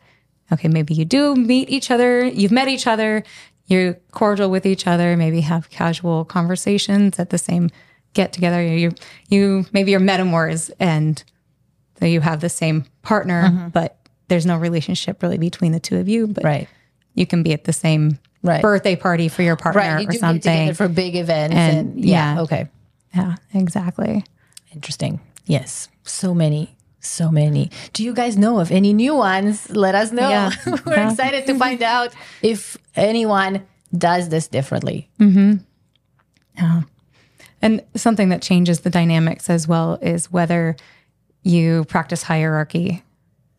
okay, 0.52 0.68
maybe 0.68 0.94
you 0.94 1.04
do 1.04 1.34
meet 1.36 1.70
each 1.70 1.90
other, 1.90 2.24
you've 2.26 2.50
met 2.50 2.66
each 2.66 2.86
other, 2.86 3.22
you're 3.66 3.94
cordial 4.10 4.50
with 4.50 4.66
each 4.66 4.86
other, 4.86 5.16
maybe 5.16 5.42
have 5.42 5.70
casual 5.70 6.24
conversations 6.24 7.18
at 7.18 7.30
the 7.30 7.38
same 7.38 7.70
get 8.14 8.32
together. 8.32 8.62
You, 8.62 8.92
you, 9.28 9.66
maybe 9.72 9.90
you're 9.92 10.00
metamors 10.00 10.70
and 10.80 11.22
so 12.00 12.06
you 12.06 12.20
have 12.20 12.40
the 12.40 12.48
same 12.48 12.84
partner, 13.02 13.44
mm-hmm. 13.44 13.68
but 13.68 13.98
there's 14.28 14.46
no 14.46 14.56
relationship 14.56 15.22
really 15.22 15.38
between 15.38 15.72
the 15.72 15.80
two 15.80 15.98
of 15.98 16.08
you, 16.08 16.26
but 16.26 16.42
right. 16.42 16.68
you 17.14 17.26
can 17.26 17.42
be 17.42 17.52
at 17.52 17.64
the 17.64 17.72
same 17.72 18.18
Right. 18.44 18.60
birthday 18.60 18.96
party 18.96 19.28
for 19.28 19.42
your 19.42 19.54
partner 19.54 19.82
Right. 19.82 20.02
You 20.02 20.08
or 20.08 20.12
something. 20.14 20.74
for 20.74 20.88
big 20.88 21.14
events 21.14 21.54
And, 21.54 21.94
and, 21.94 22.04
yeah. 22.04 22.34
yeah. 22.34 22.40
Okay. 22.42 22.68
Yeah, 23.14 23.36
exactly. 23.54 24.24
Interesting. 24.72 25.20
Yes. 25.46 25.88
So 26.04 26.34
many. 26.34 26.76
So 27.00 27.30
many. 27.30 27.70
Do 27.92 28.04
you 28.04 28.14
guys 28.14 28.36
know 28.38 28.60
of 28.60 28.70
any 28.70 28.92
new 28.92 29.14
ones? 29.16 29.68
Let 29.70 29.94
us 29.94 30.12
know. 30.12 30.28
Yeah. 30.28 30.52
We're 30.86 30.94
Yeah. 30.94 31.10
excited 31.10 31.46
to 31.46 31.58
find 31.58 31.82
out 31.82 32.14
if 32.42 32.76
anyone 32.94 33.62
does 33.96 34.28
this 34.28 34.46
differently. 34.48 35.08
Mm-hmm. 35.18 35.54
Yeah. 36.56 36.82
And 37.60 37.82
something 37.96 38.28
that 38.30 38.40
changes 38.42 38.80
the 38.80 38.90
dynamics 38.90 39.50
as 39.50 39.66
well 39.68 39.98
is 40.00 40.30
whether 40.32 40.76
you 41.42 41.84
practice 41.84 42.22
hierarchy 42.22 43.02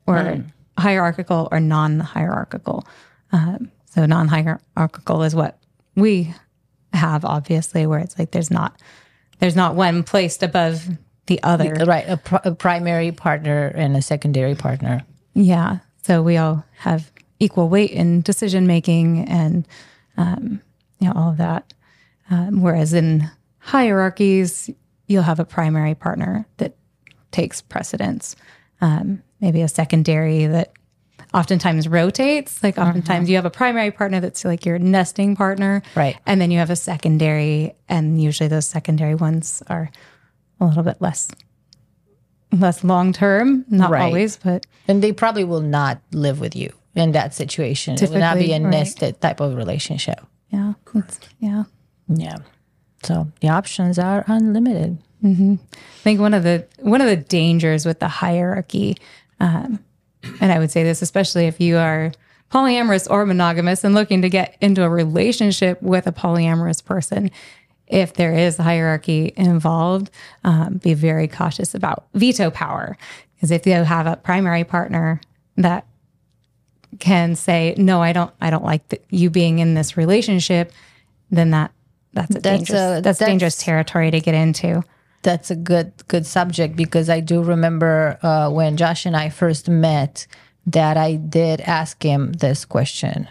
or 0.07 0.43
hierarchical 0.77 1.47
or 1.51 1.59
non 1.59 1.99
hierarchical. 1.99 2.85
Um, 3.31 3.71
so, 3.85 4.05
non 4.05 4.27
hierarchical 4.27 5.23
is 5.23 5.35
what 5.35 5.59
we 5.95 6.33
have, 6.93 7.25
obviously, 7.25 7.85
where 7.87 7.99
it's 7.99 8.17
like 8.17 8.31
there's 8.31 8.51
not. 8.51 8.79
There's 9.39 9.55
not 9.55 9.75
one 9.75 10.03
placed 10.03 10.43
above 10.43 10.87
the 11.25 11.41
other. 11.43 11.73
Right. 11.85 12.05
A, 12.07 12.17
pr- 12.17 12.35
a 12.43 12.53
primary 12.53 13.11
partner 13.11 13.67
and 13.75 13.95
a 13.95 14.01
secondary 14.01 14.55
partner. 14.55 15.03
Yeah. 15.33 15.79
So 16.03 16.21
we 16.21 16.37
all 16.37 16.65
have 16.77 17.11
equal 17.39 17.69
weight 17.69 17.91
in 17.91 18.21
decision 18.21 18.67
making 18.67 19.27
and, 19.27 19.67
um, 20.17 20.61
you 20.99 21.07
know, 21.07 21.13
all 21.15 21.31
of 21.31 21.37
that. 21.37 21.73
Um, 22.29 22.61
whereas 22.61 22.93
in 22.93 23.29
hierarchies, 23.59 24.69
you'll 25.07 25.23
have 25.23 25.39
a 25.39 25.45
primary 25.45 25.95
partner 25.95 26.45
that 26.57 26.75
takes 27.31 27.61
precedence, 27.61 28.35
um, 28.81 29.21
maybe 29.41 29.61
a 29.61 29.67
secondary 29.67 30.45
that 30.45 30.73
oftentimes 31.33 31.87
rotates. 31.87 32.61
Like 32.63 32.77
oftentimes 32.77 33.29
you 33.29 33.35
have 33.35 33.45
a 33.45 33.49
primary 33.49 33.91
partner 33.91 34.19
that's 34.19 34.45
like 34.45 34.65
your 34.65 34.79
nesting 34.79 35.35
partner. 35.35 35.81
Right. 35.95 36.17
And 36.25 36.39
then 36.39 36.51
you 36.51 36.59
have 36.59 36.69
a 36.69 36.75
secondary, 36.75 37.73
and 37.89 38.21
usually 38.21 38.47
those 38.47 38.67
secondary 38.67 39.15
ones 39.15 39.63
are 39.67 39.89
a 40.59 40.65
little 40.65 40.83
bit 40.83 40.97
less. 41.01 41.29
Less 42.51 42.83
long 42.83 43.13
term, 43.13 43.65
not 43.69 43.89
Right. 43.89 44.03
always, 44.03 44.37
but 44.37 44.65
And 44.87 45.01
they 45.01 45.11
probably 45.11 45.43
will 45.43 45.61
not 45.61 45.99
live 46.11 46.39
with 46.39 46.55
you 46.55 46.71
in 46.93 47.11
that 47.13 47.33
situation. 47.33 47.95
it 47.95 48.09
will 48.11 48.19
not 48.19 48.37
be 48.37 48.51
a 48.53 48.59
right. 48.61 48.69
nested 48.69 49.19
type 49.19 49.39
of 49.39 49.55
relationship. 49.55 50.21
Yeah. 50.51 50.73
Yeah. 51.39 51.63
Yeah. 52.07 52.37
So 53.01 53.27
the 53.41 53.49
options 53.49 53.97
are 53.97 54.23
unlimited. 54.27 54.99
I 55.25 55.57
think 56.03 56.19
one 56.19 56.33
of 56.33 56.43
the 56.43 56.67
one 56.81 56.99
of 57.01 57.07
the 57.07 57.15
dangers 57.15 57.85
with 57.85 57.99
the 57.99 58.07
hierarchy, 58.09 58.97
um, 59.39 59.79
and 60.41 60.51
I 60.51 60.59
would 60.59 60.71
say 60.71 60.83
this 60.83 61.01
especially 61.01 61.45
if 61.47 61.59
you 61.59 61.77
are 61.77 62.11
polyamorous 62.51 63.09
or 63.09 63.25
monogamous 63.25 63.83
and 63.83 63.95
looking 63.95 64.21
to 64.21 64.29
get 64.29 64.55
into 64.61 64.83
a 64.83 64.89
relationship 64.89 65.81
with 65.81 66.05
a 66.07 66.11
polyamorous 66.11 66.83
person, 66.83 67.31
if 67.87 68.13
there 68.13 68.33
is 68.33 68.57
hierarchy 68.57 69.33
involved, 69.35 70.09
um, 70.43 70.77
be 70.77 70.93
very 70.93 71.27
cautious 71.27 71.73
about 71.75 72.05
veto 72.13 72.49
power. 72.51 72.95
Because 73.35 73.51
if 73.51 73.65
you 73.67 73.73
have 73.73 74.07
a 74.07 74.15
primary 74.17 74.63
partner 74.63 75.19
that 75.57 75.85
can 76.99 77.35
say, 77.35 77.73
"No, 77.77 78.01
I 78.01 78.13
don't, 78.13 78.31
I 78.39 78.49
don't 78.49 78.63
like 78.63 78.87
th- 78.89 79.01
you 79.09 79.29
being 79.29 79.59
in 79.59 79.73
this 79.73 79.97
relationship," 79.97 80.71
then 81.31 81.49
that 81.51 81.71
that's 82.13 82.29
a 82.35 82.39
That's 82.39 82.43
dangerous 82.43 82.69
a- 82.79 83.01
that's, 83.01 83.17
that's- 83.19 83.19
dangerous 83.19 83.57
territory 83.57 84.11
to 84.11 84.19
get 84.21 84.35
into. 84.35 84.83
That's 85.23 85.49
a 85.49 85.55
good 85.55 85.91
good 86.07 86.25
subject 86.25 86.75
because 86.75 87.09
I 87.09 87.19
do 87.19 87.41
remember 87.41 88.19
uh, 88.21 88.49
when 88.49 88.77
Josh 88.77 89.05
and 89.05 89.15
I 89.15 89.29
first 89.29 89.69
met 89.69 90.27
that 90.67 90.97
I 90.97 91.15
did 91.15 91.61
ask 91.61 92.01
him 92.03 92.33
this 92.33 92.65
question 92.65 93.27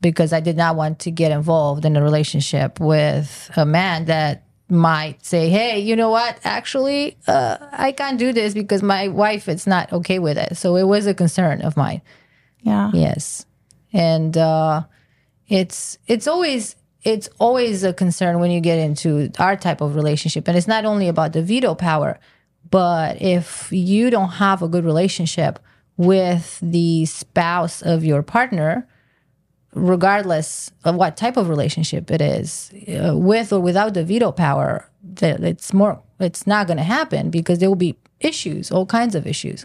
because 0.00 0.32
I 0.32 0.40
did 0.40 0.56
not 0.56 0.76
want 0.76 0.98
to 1.00 1.10
get 1.10 1.32
involved 1.32 1.84
in 1.84 1.96
a 1.96 2.02
relationship 2.02 2.78
with 2.80 3.50
a 3.56 3.64
man 3.64 4.06
that 4.06 4.44
might 4.68 5.24
say, 5.24 5.48
"Hey, 5.48 5.78
you 5.78 5.96
know 5.96 6.10
what? 6.10 6.38
Actually, 6.44 7.16
uh, 7.26 7.56
I 7.72 7.92
can't 7.92 8.18
do 8.18 8.32
this 8.32 8.52
because 8.52 8.82
my 8.82 9.08
wife 9.08 9.48
is 9.48 9.66
not 9.66 9.92
okay 9.92 10.18
with 10.18 10.36
it." 10.36 10.56
So 10.56 10.76
it 10.76 10.84
was 10.84 11.06
a 11.06 11.14
concern 11.14 11.62
of 11.62 11.76
mine. 11.76 12.02
Yeah. 12.62 12.90
Yes, 12.92 13.46
and 13.92 14.36
uh, 14.36 14.82
it's 15.48 15.98
it's 16.06 16.26
always 16.26 16.76
it's 17.06 17.28
always 17.38 17.84
a 17.84 17.92
concern 17.92 18.40
when 18.40 18.50
you 18.50 18.60
get 18.60 18.80
into 18.80 19.30
our 19.38 19.54
type 19.54 19.80
of 19.80 19.94
relationship, 19.94 20.48
and 20.48 20.56
it's 20.56 20.66
not 20.66 20.84
only 20.84 21.06
about 21.06 21.32
the 21.32 21.40
veto 21.40 21.76
power, 21.76 22.18
but 22.68 23.22
if 23.22 23.70
you 23.70 24.10
don't 24.10 24.30
have 24.30 24.60
a 24.60 24.66
good 24.66 24.84
relationship 24.84 25.60
with 25.96 26.58
the 26.60 27.04
spouse 27.06 27.80
of 27.80 28.04
your 28.04 28.24
partner, 28.24 28.88
regardless 29.72 30.72
of 30.82 30.96
what 30.96 31.16
type 31.16 31.36
of 31.36 31.48
relationship 31.48 32.10
it 32.10 32.20
is, 32.20 32.72
uh, 32.88 33.16
with 33.16 33.52
or 33.52 33.60
without 33.60 33.94
the 33.94 34.04
veto 34.04 34.32
power, 34.32 34.90
that 35.04 35.38
it's 35.44 35.72
more 35.72 36.02
it's 36.18 36.44
not 36.44 36.66
going 36.66 36.78
to 36.78 36.82
happen 36.82 37.30
because 37.30 37.60
there 37.60 37.68
will 37.68 37.76
be 37.76 37.94
issues, 38.18 38.72
all 38.72 38.84
kinds 38.84 39.14
of 39.14 39.28
issues. 39.28 39.64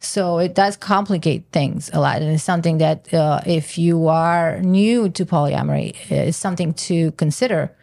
So 0.00 0.38
it 0.38 0.54
does 0.54 0.76
complicate 0.76 1.44
things 1.52 1.90
a 1.92 2.00
lot, 2.00 2.22
and 2.22 2.32
it's 2.32 2.44
something 2.44 2.78
that 2.78 3.12
uh, 3.12 3.40
if 3.44 3.76
you 3.76 4.06
are 4.08 4.60
new 4.60 5.08
to 5.10 5.26
polyamory, 5.26 5.96
it's 6.08 6.36
something 6.36 6.72
to 6.74 7.10
consider 7.12 7.74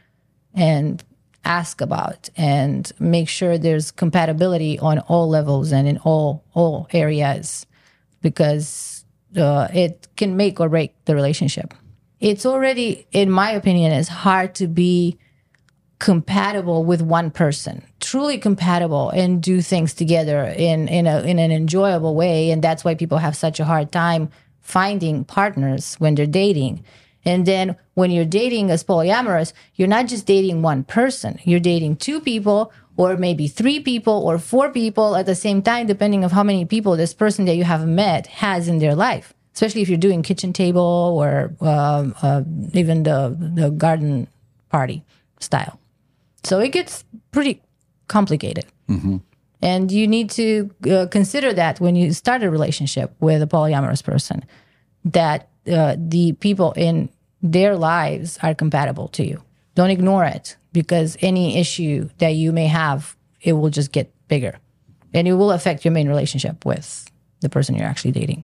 and 0.54 1.04
ask 1.44 1.82
about, 1.82 2.30
and 2.38 2.92
make 3.00 3.28
sure 3.28 3.58
there's 3.58 3.92
compatibility 3.92 4.80
on 4.80 5.00
all 5.00 5.28
levels 5.30 5.72
and 5.72 5.88
in 5.88 5.98
all 6.00 6.44
all 6.54 6.88
areas, 6.94 7.66
because 8.22 9.04
uh, 9.38 9.68
it 9.74 10.08
can 10.16 10.38
make 10.38 10.60
or 10.62 10.70
break 10.70 10.96
the 11.06 11.14
relationship. 11.14 11.74
It's 12.22 12.46
already, 12.46 13.06
in 13.12 13.30
my 13.30 13.52
opinion, 13.52 13.92
it's 13.92 14.08
hard 14.08 14.56
to 14.56 14.68
be 14.68 15.20
compatible 16.00 16.84
with 16.84 17.02
one 17.02 17.32
person 17.32 17.84
truly 18.06 18.38
compatible 18.38 19.10
and 19.10 19.42
do 19.42 19.62
things 19.62 19.94
together 19.94 20.44
in 20.46 20.88
in 20.88 21.08
a 21.08 21.22
in 21.22 21.40
an 21.40 21.52
enjoyable 21.52 22.16
way. 22.16 22.52
And 22.52 22.62
that's 22.62 22.84
why 22.86 22.96
people 22.96 23.18
have 23.18 23.36
such 23.36 23.60
a 23.60 23.66
hard 23.66 23.92
time 23.92 24.30
finding 24.62 25.26
partners 25.26 25.96
when 25.96 26.16
they're 26.16 26.28
dating. 26.28 26.84
And 27.26 27.46
then 27.48 27.76
when 27.96 28.12
you're 28.12 28.26
dating 28.26 28.70
as 28.70 28.84
polyamorous 28.84 29.54
you're 29.76 29.88
not 29.88 30.08
just 30.08 30.28
dating 30.28 30.62
one 30.62 30.84
person. 30.84 31.40
You're 31.44 31.60
dating 31.60 31.98
two 31.98 32.22
people 32.22 32.72
or 32.98 33.18
maybe 33.18 33.48
three 33.48 33.80
people 33.80 34.24
or 34.28 34.38
four 34.38 34.70
people 34.70 35.16
at 35.16 35.26
the 35.26 35.36
same 35.36 35.62
time 35.62 35.88
depending 35.88 36.24
of 36.24 36.32
how 36.32 36.44
many 36.44 36.66
people 36.66 36.96
this 36.96 37.14
person 37.14 37.46
that 37.46 37.56
you 37.56 37.64
have 37.64 37.88
met 37.88 38.28
has 38.28 38.68
in 38.68 38.78
their 38.80 38.96
life 38.96 39.34
especially 39.54 39.82
if 39.82 39.88
you're 39.90 39.98
doing 39.98 40.22
kitchen 40.22 40.52
table 40.52 41.16
or 41.18 41.56
um, 41.62 42.14
uh, 42.22 42.42
even 42.74 43.04
the 43.04 43.36
the 43.56 43.70
garden 43.72 44.28
party 44.70 45.04
style. 45.40 45.80
So 46.46 46.60
it 46.60 46.70
gets 46.70 47.04
pretty 47.32 47.62
complicated. 48.08 48.66
And 49.62 49.92
you 49.92 50.08
need 50.08 50.30
to 50.32 50.70
uh, 50.92 51.08
consider 51.08 51.54
that 51.54 51.80
when 51.80 51.96
you 51.96 52.14
start 52.14 52.44
a 52.44 52.52
relationship 52.52 53.16
with 53.20 53.42
a 53.42 53.48
polyamorous 53.48 54.04
person, 54.04 54.46
that 55.06 55.50
uh, 55.72 55.96
the 55.98 56.34
people 56.34 56.74
in 56.74 57.10
their 57.42 57.76
lives 57.76 58.38
are 58.44 58.54
compatible 58.54 59.08
to 59.10 59.26
you. 59.26 59.44
Don't 59.74 59.90
ignore 59.90 60.24
it 60.26 60.56
because 60.72 61.18
any 61.22 61.58
issue 61.58 62.10
that 62.20 62.36
you 62.36 62.52
may 62.52 62.68
have, 62.68 63.16
it 63.42 63.54
will 63.54 63.70
just 63.70 63.92
get 63.92 64.14
bigger 64.28 64.60
and 65.14 65.28
it 65.28 65.34
will 65.34 65.52
affect 65.52 65.84
your 65.86 65.92
main 65.92 66.08
relationship 66.08 66.66
with 66.66 67.10
the 67.42 67.50
person 67.50 67.76
you're 67.76 67.88
actually 67.88 68.12
dating. 68.12 68.44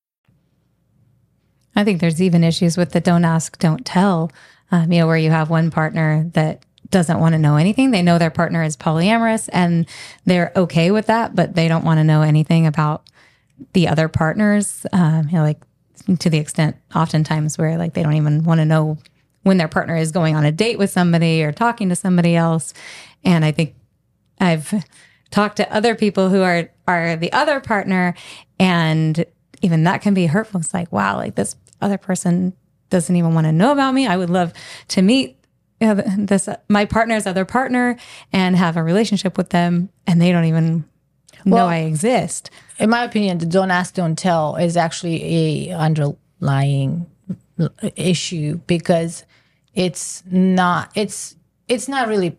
I 1.81 1.83
think 1.83 1.99
there's 1.99 2.21
even 2.21 2.43
issues 2.43 2.77
with 2.77 2.91
the 2.91 2.99
don't 2.99 3.25
ask, 3.25 3.57
don't 3.57 3.85
tell. 3.85 4.31
Um, 4.71 4.91
you 4.91 4.99
know, 4.99 5.07
where 5.07 5.17
you 5.17 5.31
have 5.31 5.49
one 5.49 5.71
partner 5.71 6.29
that 6.33 6.63
doesn't 6.89 7.19
want 7.19 7.33
to 7.33 7.39
know 7.39 7.55
anything. 7.55 7.91
They 7.91 8.01
know 8.01 8.17
their 8.17 8.29
partner 8.29 8.63
is 8.63 8.77
polyamorous 8.77 9.49
and 9.51 9.87
they're 10.25 10.51
okay 10.55 10.91
with 10.91 11.07
that, 11.07 11.35
but 11.35 11.55
they 11.55 11.67
don't 11.67 11.83
want 11.83 11.97
to 11.97 12.03
know 12.03 12.21
anything 12.21 12.67
about 12.67 13.09
the 13.73 13.87
other 13.87 14.07
partners. 14.07 14.85
Um, 14.93 15.27
you 15.27 15.37
know, 15.37 15.43
like 15.43 15.61
to 16.19 16.29
the 16.29 16.37
extent 16.37 16.77
oftentimes 16.95 17.57
where 17.57 17.77
like 17.77 17.93
they 17.93 18.03
don't 18.03 18.15
even 18.15 18.43
want 18.43 18.59
to 18.59 18.65
know 18.65 18.97
when 19.43 19.57
their 19.57 19.67
partner 19.67 19.95
is 19.95 20.11
going 20.11 20.35
on 20.35 20.45
a 20.45 20.51
date 20.51 20.77
with 20.77 20.91
somebody 20.91 21.43
or 21.43 21.51
talking 21.51 21.89
to 21.89 21.95
somebody 21.95 22.35
else. 22.35 22.73
And 23.23 23.43
I 23.43 23.51
think 23.51 23.75
I've 24.39 24.85
talked 25.31 25.57
to 25.57 25.73
other 25.73 25.95
people 25.95 26.29
who 26.29 26.41
are 26.41 26.69
are 26.87 27.15
the 27.15 27.31
other 27.33 27.59
partner 27.59 28.13
and 28.59 29.25
even 29.61 29.83
that 29.83 30.01
can 30.01 30.13
be 30.13 30.25
hurtful. 30.25 30.59
It's 30.59 30.73
like, 30.73 30.91
wow, 30.91 31.17
like 31.17 31.35
this 31.35 31.55
other 31.81 31.97
person 31.97 32.53
doesn't 32.89 33.15
even 33.15 33.33
want 33.33 33.47
to 33.47 33.51
know 33.51 33.71
about 33.71 33.93
me. 33.93 34.07
I 34.07 34.17
would 34.17 34.29
love 34.29 34.53
to 34.89 35.01
meet 35.01 35.37
you 35.79 35.87
know, 35.87 35.95
this 35.95 36.47
my 36.69 36.85
partner's 36.85 37.25
other 37.25 37.45
partner 37.45 37.97
and 38.31 38.55
have 38.55 38.77
a 38.77 38.83
relationship 38.83 39.37
with 39.37 39.49
them 39.49 39.89
and 40.05 40.21
they 40.21 40.31
don't 40.31 40.45
even 40.45 40.85
know 41.43 41.65
I 41.65 41.77
exist. 41.79 42.51
In 42.77 42.89
my 42.89 43.03
opinion, 43.03 43.39
the 43.39 43.47
don't 43.47 43.71
ask, 43.71 43.95
don't 43.95 44.17
tell 44.17 44.57
is 44.57 44.77
actually 44.77 45.69
a 45.69 45.75
underlying 45.75 47.07
issue 47.95 48.59
because 48.67 49.23
it's 49.73 50.23
not 50.29 50.91
it's 50.95 51.35
it's 51.67 51.87
not 51.87 52.07
really 52.07 52.37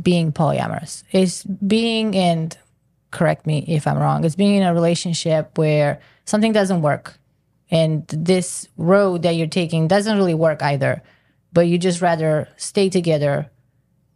being 0.00 0.32
polyamorous. 0.32 1.02
It's 1.10 1.44
being 1.44 2.14
and 2.14 2.56
correct 3.10 3.46
me 3.46 3.64
if 3.68 3.86
I'm 3.86 3.98
wrong. 3.98 4.24
It's 4.24 4.34
being 4.34 4.56
in 4.56 4.62
a 4.62 4.74
relationship 4.74 5.56
where 5.56 6.00
something 6.24 6.52
doesn't 6.52 6.82
work 6.82 7.18
and 7.70 8.06
this 8.08 8.68
road 8.76 9.22
that 9.22 9.36
you're 9.36 9.46
taking 9.46 9.88
doesn't 9.88 10.16
really 10.16 10.34
work 10.34 10.62
either, 10.62 11.02
but 11.52 11.62
you 11.62 11.78
just 11.78 12.00
rather 12.00 12.48
stay 12.56 12.88
together 12.88 13.50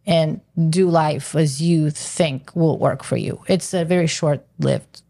and 0.05 0.41
do 0.69 0.89
life 0.89 1.35
as 1.35 1.61
you 1.61 1.89
think 1.89 2.55
will 2.55 2.77
work 2.77 3.03
for 3.03 3.17
you. 3.17 3.43
It's 3.47 3.73
a 3.73 3.85
very 3.85 4.07
short-lived 4.07 5.03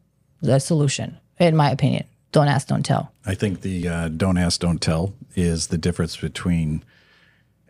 uh, 0.48 0.60
solution, 0.60 1.18
in 1.40 1.56
my 1.56 1.70
opinion. 1.72 2.06
Don't 2.32 2.48
ask, 2.48 2.68
don't 2.68 2.84
tell. 2.84 3.12
I 3.26 3.34
think 3.34 3.62
the 3.62 3.88
uh, 3.88 4.08
don't 4.10 4.38
ask, 4.38 4.60
don't 4.60 4.82
tell 4.82 5.14
is 5.36 5.68
the 5.68 5.78
difference 5.78 6.18
between 6.18 6.84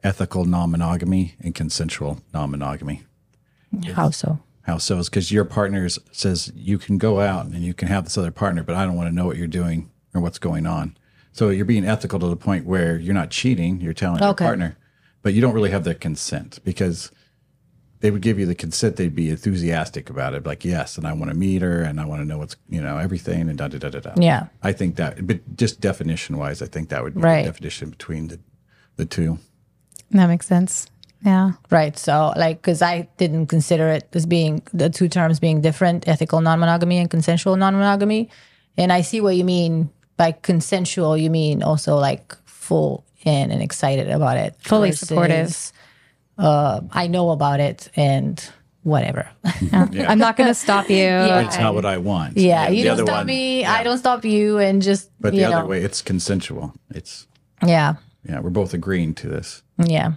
ethical 0.04 0.46
non 0.46 0.72
monogamy 0.72 1.36
and 1.40 1.56
consensual 1.56 2.22
non 2.34 2.52
monogamy. 2.52 3.04
How 3.94 4.10
so? 4.10 4.40
How 4.64 4.78
so? 4.78 4.98
Is 4.98 5.10
because 5.10 5.32
your 5.32 5.46
partner 5.46 5.88
says 6.12 6.52
you 6.56 6.78
can 6.78 6.98
go 6.98 7.22
out 7.22 7.46
and 7.46 7.64
you 7.64 7.74
can 7.74 7.88
have 7.88 8.04
this 8.04 8.18
other 8.18 8.32
partner, 8.32 8.64
but 8.64 8.76
I 8.76 8.86
don't 8.86 8.96
want 8.96 9.08
to 9.08 9.16
know 9.16 9.26
what 9.26 9.38
you're 9.38 9.48
doing 9.48 9.90
or 10.14 10.22
what's 10.22 10.40
going 10.40 10.66
on. 10.66 10.98
So 11.32 11.50
you're 11.50 11.66
being 11.66 11.86
ethical 11.86 12.20
to 12.20 12.28
the 12.28 12.36
point 12.36 12.66
where 12.66 12.98
you're 12.98 13.14
not 13.14 13.30
cheating, 13.30 13.80
you're 13.82 13.94
telling 13.94 14.22
your 14.22 14.34
partner, 14.34 14.78
but 15.22 15.34
you 15.34 15.42
don't 15.42 15.54
really 15.54 15.70
have 15.70 15.84
the 15.84 15.94
consent 15.96 16.60
because 16.64 17.12
they 18.02 18.12
would 18.12 18.22
give 18.22 18.40
you 18.40 18.46
the 18.46 18.56
consent. 18.56 18.96
They'd 18.96 19.14
be 19.16 19.30
enthusiastic 19.30 20.10
about 20.10 20.34
it, 20.34 20.46
like 20.46 20.64
yes, 20.66 20.98
and 20.98 21.06
I 21.06 21.14
want 21.14 21.30
to 21.32 21.38
meet 21.38 21.62
her 21.62 21.82
and 21.82 22.00
I 22.00 22.06
want 22.06 22.22
to 22.22 22.26
know 22.26 22.38
what's 22.38 22.56
you 22.70 22.82
know 22.82 22.98
everything 22.98 23.50
and 23.50 23.58
da 23.58 23.68
da 23.68 23.78
da 23.78 23.90
da 23.90 24.00
da. 24.00 24.14
Yeah. 24.18 24.48
I 24.64 24.72
think 24.72 24.96
that, 24.96 25.26
but 25.28 25.56
just 25.56 25.80
definition 25.82 26.38
wise, 26.38 26.62
I 26.62 26.66
think 26.66 26.90
that 26.90 27.04
would 27.04 27.16
be 27.16 27.22
Right. 27.22 27.46
the 27.46 27.52
definition 27.52 27.90
between 27.90 28.30
the 28.30 28.40
the 28.96 29.06
two. 29.06 29.38
That 30.12 30.28
makes 30.28 30.48
sense. 30.48 30.88
Yeah. 31.24 31.52
Right. 31.70 31.98
So, 31.98 32.34
like, 32.38 32.62
because 32.62 32.82
I 32.82 33.10
didn't 33.18 33.48
consider 33.48 33.90
it 33.90 34.08
as 34.14 34.26
being 34.26 34.62
the 34.74 34.90
two 34.90 35.10
terms 35.10 35.40
being 35.40 35.62
different 35.62 36.08
ethical 36.08 36.40
non 36.42 36.60
monogamy 36.60 36.98
and 36.98 37.10
consensual 37.10 37.56
non 37.58 37.74
monogamy. 37.74 38.30
And 38.78 38.92
I 38.94 39.02
see 39.02 39.20
what 39.20 39.36
you 39.36 39.44
mean 39.44 39.90
by 40.20 40.34
consensual, 40.34 41.16
you 41.18 41.30
mean 41.30 41.64
also 41.64 41.96
like 41.96 42.36
full 42.46 43.06
in 43.24 43.52
and 43.52 43.62
excited 43.64 44.10
about 44.10 44.36
it. 44.36 44.54
Fully 44.60 44.90
versus, 44.90 45.08
supportive. 45.08 45.72
Uh, 46.38 46.82
I 46.92 47.08
know 47.08 47.30
about 47.32 47.62
it 47.62 47.90
and 47.96 48.38
whatever. 48.84 49.30
I'm 49.72 50.20
not 50.20 50.36
going 50.36 50.50
to 50.50 50.54
stop 50.54 50.90
you. 50.90 51.08
But 51.30 51.46
it's 51.46 51.58
not 51.58 51.74
what 51.74 51.86
I 51.86 51.98
want. 52.00 52.36
yeah. 52.38 52.68
You 52.68 52.84
don't 52.84 52.98
stop 52.98 53.10
one- 53.20 53.28
me. 53.28 53.62
yeah. 53.62 53.72
I 53.74 53.84
don't 53.84 53.98
stop 53.98 54.26
you. 54.26 54.58
And 54.58 54.82
just, 54.82 55.10
But 55.22 55.34
you 55.34 55.40
the 55.44 55.50
know, 55.52 55.60
other 55.60 55.68
way, 55.68 55.82
it's 55.82 56.02
consensual. 56.02 56.74
It's 56.94 57.26
yeah. 57.66 57.94
yeah, 58.28 58.42
we're 58.42 58.50
both 58.50 58.74
agreeing 58.74 59.14
to 59.16 59.30
this. 59.30 59.64
Yeah. 59.78 60.14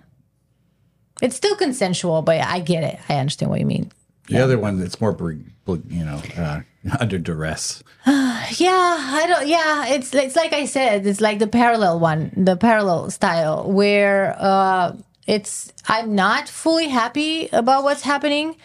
It's 1.20 1.36
still 1.36 1.54
consensual, 1.54 2.22
but 2.22 2.40
I 2.40 2.58
get 2.58 2.82
it. 2.82 2.98
I 3.08 3.14
understand 3.18 3.50
what 3.52 3.60
you 3.60 3.66
mean. 3.66 3.92
The 4.26 4.42
other 4.42 4.58
one, 4.58 4.82
it's 4.82 5.00
more, 5.00 5.12
br- 5.12 5.34
br- 5.64 5.76
you 5.88 6.04
know, 6.04 6.20
uh, 6.36 6.62
under 7.00 7.18
duress. 7.18 7.82
Yeah, 8.58 8.96
I 9.00 9.26
don't. 9.28 9.46
Yeah, 9.46 9.86
it's 9.86 10.12
it's 10.12 10.36
like 10.36 10.52
I 10.52 10.66
said, 10.66 11.06
it's 11.06 11.20
like 11.20 11.38
the 11.38 11.46
parallel 11.46 12.00
one, 12.00 12.32
the 12.36 12.56
parallel 12.56 13.10
style, 13.10 13.70
where 13.70 14.36
uh, 14.38 14.96
it's 15.26 15.72
I'm 15.88 16.14
not 16.14 16.48
fully 16.48 16.88
happy 16.88 17.48
about 17.52 17.84
what's 17.84 18.02
happening, 18.02 18.56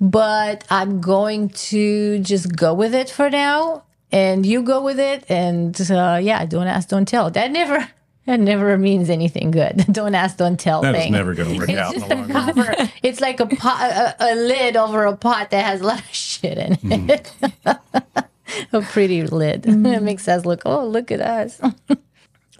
but 0.00 0.64
I'm 0.70 1.00
going 1.00 1.48
to 1.72 2.20
just 2.20 2.54
go 2.54 2.74
with 2.74 2.94
it 2.94 3.08
for 3.10 3.30
now, 3.30 3.84
and 4.12 4.44
you 4.44 4.62
go 4.62 4.82
with 4.82 5.00
it, 5.00 5.24
and 5.28 5.74
uh, 5.90 6.20
yeah, 6.22 6.44
don't 6.44 6.66
ask, 6.68 6.88
don't 6.88 7.08
tell. 7.08 7.30
That 7.30 7.50
never. 7.50 7.88
That 8.26 8.38
never 8.38 8.78
means 8.78 9.10
anything 9.10 9.50
good. 9.50 9.84
Don't 9.90 10.14
ask, 10.14 10.36
don't 10.36 10.58
tell 10.58 10.82
That 10.82 10.94
is 10.94 11.02
thing. 11.02 11.12
never 11.12 11.34
going 11.34 11.52
to 11.54 11.58
work 11.58 11.68
It's 11.68 11.78
out 11.78 11.94
in 11.94 12.00
just 12.00 12.08
the 12.08 12.14
a 12.14 12.18
long 12.18 12.28
run. 12.30 12.54
cover. 12.54 12.90
It's 13.02 13.20
like 13.20 13.40
a 13.40 13.46
pot, 13.46 13.80
a, 13.90 14.14
a 14.20 14.34
lid 14.36 14.76
over 14.76 15.04
a 15.06 15.16
pot 15.16 15.50
that 15.50 15.64
has 15.64 15.80
a 15.80 15.84
lot 15.84 15.98
of 15.98 16.06
shit 16.14 16.56
in 16.56 17.10
it. 17.10 17.32
a 18.72 18.80
pretty 18.82 19.24
lid. 19.26 19.66
it 19.66 20.02
makes 20.02 20.28
us 20.28 20.44
look, 20.44 20.62
oh, 20.64 20.86
look 20.86 21.10
at 21.10 21.20
us. 21.20 21.60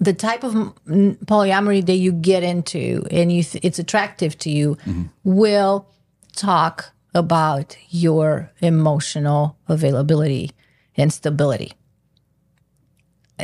the 0.00 0.12
type 0.12 0.42
of 0.42 0.52
mm, 0.52 1.16
polyamory 1.26 1.84
that 1.86 1.96
you 1.96 2.10
get 2.12 2.42
into 2.42 3.04
and 3.12 3.30
you 3.30 3.44
th- 3.44 3.64
it's 3.64 3.78
attractive 3.78 4.36
to 4.40 4.50
you 4.50 4.76
will 5.22 5.86
talk 6.34 6.90
about 7.14 7.76
your 7.90 8.50
emotional 8.60 9.56
availability 9.68 10.50
and 10.96 11.12
stability. 11.12 11.72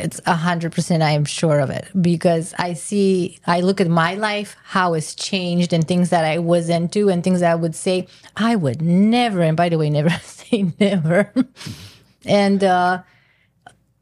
It's 0.05 0.21
a 0.27 0.35
hundred 0.35 0.73
percent. 0.73 1.03
I 1.03 1.11
am 1.11 1.25
sure 1.25 1.61
of 1.61 1.71
it 1.71 1.89
because 2.01 2.55
I 2.59 2.75
see, 2.75 3.39
I 3.47 3.61
look 3.61 3.81
at 3.81 3.89
my 3.89 4.15
life, 4.15 4.57
how 4.65 4.95
it's 4.95 5.15
changed, 5.15 5.73
and 5.73 5.87
things 5.87 6.11
that 6.11 6.25
I 6.25 6.39
was 6.39 6.69
into, 6.69 7.09
and 7.09 7.23
things 7.23 7.41
that 7.41 7.53
I 7.53 7.55
would 7.55 7.75
say 7.75 8.07
I 8.37 8.57
would 8.57 8.83
never. 8.83 9.41
And 9.43 9.57
by 9.57 9.69
the 9.69 9.79
way, 9.79 9.91
never 9.91 10.11
say 10.23 10.73
never. 10.81 11.33
and 12.25 12.63
uh, 12.65 13.03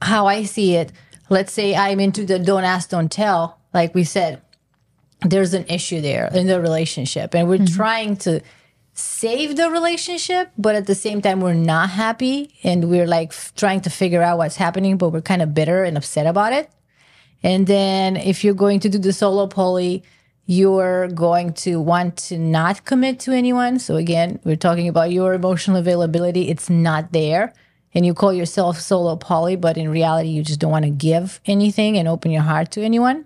how 0.03 0.27
I 0.27 0.45
see 0.45 0.77
it, 0.77 0.93
let's 1.29 1.53
say 1.53 1.75
I'm 1.75 2.01
into 2.01 2.25
the 2.25 2.39
don't 2.39 2.65
ask, 2.65 2.91
don't 2.91 3.11
tell. 3.11 3.59
Like 3.73 3.95
we 3.95 4.05
said, 4.05 4.41
there's 5.23 5.55
an 5.55 5.67
issue 5.69 6.01
there 6.01 6.31
in 6.33 6.47
the 6.47 6.61
relationship, 6.61 7.35
and 7.35 7.49
we're 7.49 7.67
trying 7.67 8.17
to 8.19 8.41
save 8.97 9.57
the 9.57 9.71
relationship, 9.71 10.51
but 10.59 10.75
at 10.75 10.87
the 10.87 10.95
same 10.95 11.21
time, 11.23 11.41
we're 11.41 11.55
not 11.55 11.91
happy 11.91 12.55
and 12.65 12.89
we're 12.91 13.07
like 13.07 13.29
f- 13.29 13.53
trying 13.57 13.81
to 13.83 13.91
figure 13.91 14.23
out 14.23 14.39
what's 14.39 14.57
happening, 14.57 14.97
but 14.97 15.11
we're 15.11 15.21
kind 15.23 15.43
of 15.43 15.55
bitter 15.55 15.85
and 15.85 15.97
upset 15.97 16.27
about 16.27 16.53
it. 16.53 16.71
And 17.43 17.67
then 17.67 18.17
if 18.17 18.43
you're 18.43 18.55
going 18.55 18.81
to 18.81 18.89
do 18.89 18.99
the 18.99 19.13
solo 19.13 19.47
poly, 19.47 20.03
you're 20.47 21.09
going 21.09 21.53
to 21.53 21.81
want 21.81 22.17
to 22.17 22.39
not 22.39 22.85
commit 22.85 23.21
to 23.21 23.33
anyone. 23.33 23.79
So 23.79 23.97
again, 23.97 24.41
we're 24.45 24.57
talking 24.57 24.89
about 24.89 25.11
your 25.11 25.35
emotional 25.35 25.77
availability. 25.77 26.49
It's 26.49 26.71
not 26.71 27.13
there. 27.13 27.53
and 27.95 28.05
you 28.05 28.13
call 28.15 28.33
yourself 28.33 28.79
solo 28.79 29.17
poly, 29.17 29.57
but 29.57 29.77
in 29.79 29.89
reality, 29.89 30.29
you 30.29 30.43
just 30.43 30.61
don't 30.61 30.71
want 30.71 30.85
to 30.85 30.91
give 30.91 31.41
anything 31.47 31.97
and 31.97 32.07
open 32.09 32.31
your 32.31 32.43
heart 32.43 32.71
to 32.73 32.83
anyone. 32.83 33.25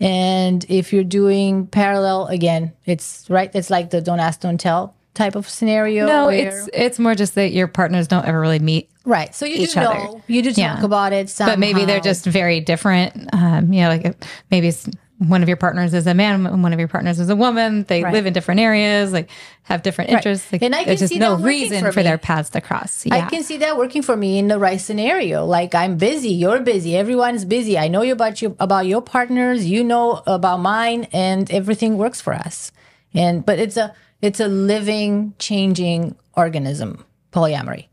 And 0.00 0.64
if 0.68 0.92
you're 0.92 1.04
doing 1.04 1.66
parallel, 1.66 2.26
again, 2.28 2.72
it's 2.86 3.28
right. 3.28 3.50
It's 3.54 3.70
like 3.70 3.90
the 3.90 4.00
don't 4.00 4.20
ask, 4.20 4.40
don't 4.40 4.58
tell 4.58 4.94
type 5.14 5.34
of 5.34 5.48
scenario. 5.48 6.06
No, 6.06 6.26
where- 6.26 6.48
it's 6.48 6.68
it's 6.72 6.98
more 6.98 7.14
just 7.16 7.34
that 7.34 7.50
your 7.52 7.66
partners 7.66 8.06
don't 8.06 8.24
ever 8.24 8.40
really 8.40 8.60
meet. 8.60 8.88
right. 9.04 9.34
So 9.34 9.46
you 9.46 9.56
each 9.56 9.74
do 9.74 9.80
other. 9.80 9.98
know, 9.98 10.22
you 10.28 10.42
do 10.42 10.50
talk 10.50 10.58
Yeah. 10.58 10.84
about 10.84 11.12
it. 11.12 11.28
Somehow. 11.28 11.52
But 11.54 11.58
maybe 11.58 11.84
they're 11.84 11.98
just 12.00 12.24
very 12.26 12.60
different. 12.60 13.28
Um, 13.32 13.72
you 13.72 13.82
know, 13.82 13.88
like 13.88 14.24
maybe 14.52 14.68
it's 14.68 14.88
one 15.18 15.42
of 15.42 15.48
your 15.48 15.56
partners 15.56 15.94
is 15.94 16.06
a 16.06 16.14
man, 16.14 16.46
and 16.46 16.62
one 16.62 16.72
of 16.72 16.78
your 16.78 16.86
partners 16.88 17.18
is 17.18 17.28
a 17.28 17.34
woman. 17.34 17.82
They 17.88 18.04
Right. 18.04 18.12
live 18.12 18.26
in 18.26 18.32
different 18.32 18.60
areas, 18.60 19.12
like 19.12 19.28
have 19.64 19.82
different 19.82 20.10
interests. 20.10 20.52
Like, 20.52 20.62
And 20.62 20.74
I 20.74 20.78
can 20.78 20.86
there's 20.88 21.00
just 21.00 21.12
see 21.12 21.18
no 21.18 21.36
reason 21.36 21.80
for 21.84 21.90
for, 21.92 22.02
their 22.04 22.18
paths 22.18 22.50
to 22.50 22.60
cross. 22.60 23.04
Yeah. 23.04 23.16
I 23.16 23.20
can 23.22 23.42
see 23.42 23.56
that 23.58 23.76
working 23.76 24.02
for 24.02 24.16
me 24.16 24.38
in 24.38 24.46
the 24.46 24.58
right 24.58 24.80
scenario. 24.80 25.44
Like 25.44 25.74
I'm 25.74 25.96
busy, 25.96 26.30
you're 26.30 26.60
busy, 26.60 26.96
everyone's 26.96 27.44
busy. 27.44 27.76
I 27.76 27.88
know 27.88 28.02
you 28.02 28.12
about 28.12 28.40
you 28.40 28.54
about 28.60 28.86
your 28.86 29.02
partners, 29.02 29.66
you 29.66 29.82
know 29.82 30.22
about 30.26 30.60
mine, 30.60 31.08
and 31.12 31.50
everything 31.50 31.98
works 31.98 32.20
for 32.20 32.32
us. 32.32 32.70
And 33.12 33.44
but 33.44 33.58
it's 33.58 33.76
a 33.76 33.92
it's 34.22 34.38
a 34.40 34.48
living, 34.48 35.34
changing 35.38 36.14
organism. 36.34 37.04
Polyamory. 37.32 37.88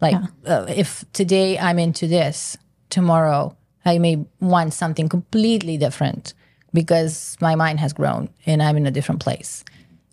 Like 0.00 0.16
uh, 0.46 0.66
if 0.68 1.04
today 1.12 1.58
I'm 1.58 1.78
into 1.80 2.06
this, 2.06 2.56
tomorrow 2.88 3.56
I 3.84 3.98
may 3.98 4.24
want 4.40 4.74
something 4.74 5.08
completely 5.08 5.76
different 5.76 6.34
because 6.78 7.36
my 7.40 7.56
mind 7.56 7.80
has 7.80 7.92
grown 7.92 8.30
and 8.46 8.62
I'm 8.62 8.76
in 8.76 8.86
a 8.86 8.92
different 8.92 9.20
place. 9.20 9.64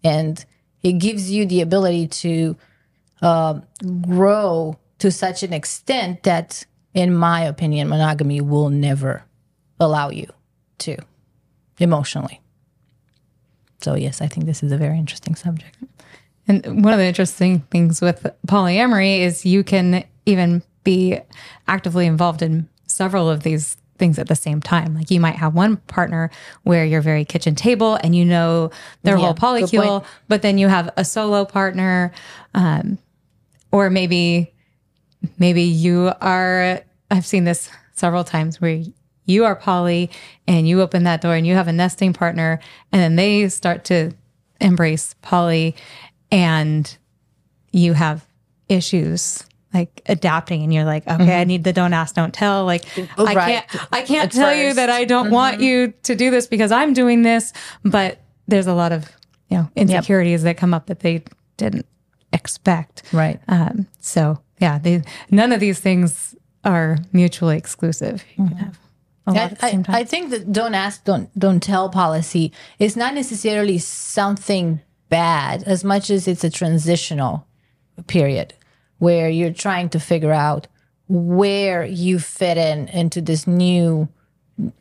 And 0.04 0.44
it 0.82 0.94
gives 0.94 1.30
you 1.30 1.46
the 1.46 1.62
ability 1.62 2.08
to 2.08 2.58
um, 3.22 3.62
grow 4.02 4.76
to 4.98 5.12
such 5.12 5.44
an 5.44 5.54
extent 5.54 6.24
that, 6.24 6.66
in 6.96 7.16
my 7.16 7.42
opinion, 7.42 7.88
monogamy 7.88 8.42
will 8.42 8.72
never 8.72 9.24
allow 9.80 10.10
you 10.10 10.26
to 10.80 10.98
emotionally. 11.78 12.42
So, 13.82 13.94
yes, 13.94 14.20
I 14.20 14.28
think 14.28 14.48
this 14.48 14.64
is 14.64 14.72
a 14.72 14.78
very 14.78 14.98
interesting 14.98 15.36
subject. 15.36 15.78
And 16.48 16.84
one 16.84 16.94
of 16.94 17.00
the 17.00 17.06
interesting 17.06 17.60
things 17.70 18.02
with 18.02 18.26
polyamory 18.48 19.20
is 19.20 19.46
you 19.46 19.64
can 19.64 20.04
even 20.26 20.64
be 20.84 21.20
actively 21.68 22.08
involved 22.08 22.42
in 22.42 22.68
several 22.88 23.30
of 23.30 23.44
these 23.44 23.78
things 23.98 24.20
at 24.20 24.28
the 24.28 24.36
same 24.36 24.62
time. 24.62 24.96
Like 24.96 25.12
you 25.12 25.20
might 25.20 25.36
have 25.36 25.54
one 25.54 25.78
partner 25.78 26.30
where 26.64 26.86
you're 26.86 27.02
very 27.02 27.26
kitchen 27.26 27.56
table 27.56 27.96
and 27.96 28.16
you 28.16 28.26
know 28.26 28.72
their 29.04 29.18
whole 29.18 29.34
good 29.34 29.42
polycule, 29.42 30.06
but 30.28 30.42
then 30.42 30.58
you 30.58 30.68
have 30.68 30.90
a 30.98 31.06
solo 31.06 31.46
partner, 31.46 32.12
um, 32.54 32.98
or 33.72 33.90
maybe 33.90 34.54
maybe 35.38 35.64
you 35.64 36.12
are. 36.22 36.82
I've 37.12 37.26
seen 37.26 37.44
this 37.44 37.70
several 37.94 38.24
times 38.24 38.60
where 38.60 38.82
you 39.26 39.46
are 39.46 39.56
poly 39.56 40.10
and 40.48 40.68
you 40.68 40.82
open 40.82 41.04
that 41.04 41.22
door 41.22 41.36
and 41.36 41.48
you 41.48 41.56
have 41.56 41.68
a 41.68 41.74
nesting 41.74 42.14
partner, 42.14 42.60
and 42.92 43.02
then 43.02 43.16
they 43.16 43.50
start 43.50 43.86
to 43.86 44.12
embrace 44.62 45.16
poly 45.22 45.76
and 46.32 46.98
you 47.72 47.94
have 47.94 48.26
issues 48.70 49.44
like 49.76 50.02
adapting 50.08 50.64
and 50.64 50.74
you're 50.74 50.86
like 50.86 51.06
okay 51.08 51.40
i 51.40 51.44
need 51.44 51.64
the 51.64 51.74
don't 51.74 51.94
ask 51.94 52.16
don't 52.16 52.34
tell. 52.34 52.66
Like 52.66 52.86
i 52.86 53.02
Mm-hmm. 53.02 53.24
right. 53.38 53.68
can't 53.70 53.88
i 53.92 54.02
can't 54.02 54.34
At 54.36 54.42
tell 54.42 54.56
you 54.56 54.74
that 54.74 54.90
i 54.90 55.06
don't 55.06 55.30
want 55.30 55.62
you 55.62 55.94
to 56.04 56.16
do 56.16 56.32
this 56.32 56.48
because 56.48 56.72
i'm 56.72 56.94
doing 56.94 57.22
this 57.22 57.54
but 57.84 58.22
there's 58.48 58.68
a 58.68 58.74
lot 58.74 58.92
of 58.92 59.12
you 59.50 59.58
know 59.58 59.70
insecurities 59.76 60.44
that 60.44 60.58
come 60.58 60.74
up 60.74 60.88
that 60.88 61.02
they 61.02 61.24
didn't 61.58 61.86
expect. 62.34 63.04
Right. 63.14 63.40
um, 63.48 63.88
so 64.00 64.40
yeah 64.60 64.80
they, 64.80 65.04
none 65.30 65.52
of 65.52 65.60
these 65.60 65.80
things 65.80 66.36
are 66.64 66.98
mutually 67.14 67.58
exclusive. 67.58 68.24
You 68.38 68.48
can 68.48 68.58
have 68.58 68.80
I, 69.28 69.38
at 69.38 69.60
the 69.60 69.86
I, 69.88 70.00
I 70.00 70.04
think 70.04 70.30
that 70.32 70.52
don't 70.52 70.76
ask, 70.76 71.04
don't 71.04 71.30
don't 71.38 71.62
tell 71.62 71.90
policy 71.90 72.52
is 72.80 72.96
not 72.96 73.14
necessarily 73.14 73.78
something 73.78 74.82
bad 75.10 75.64
as 75.64 75.84
much 75.84 76.10
as 76.10 76.28
it's 76.28 76.44
a 76.44 76.50
transitional 76.50 77.48
period 78.08 78.54
where 79.00 79.30
you're 79.30 79.54
trying 79.54 79.90
to 79.90 80.00
figure 80.00 80.32
out 80.34 80.68
where 81.08 81.86
you 81.86 82.20
fit 82.20 82.58
in 82.58 82.88
into 82.90 83.22
this 83.22 83.46
new 83.48 84.08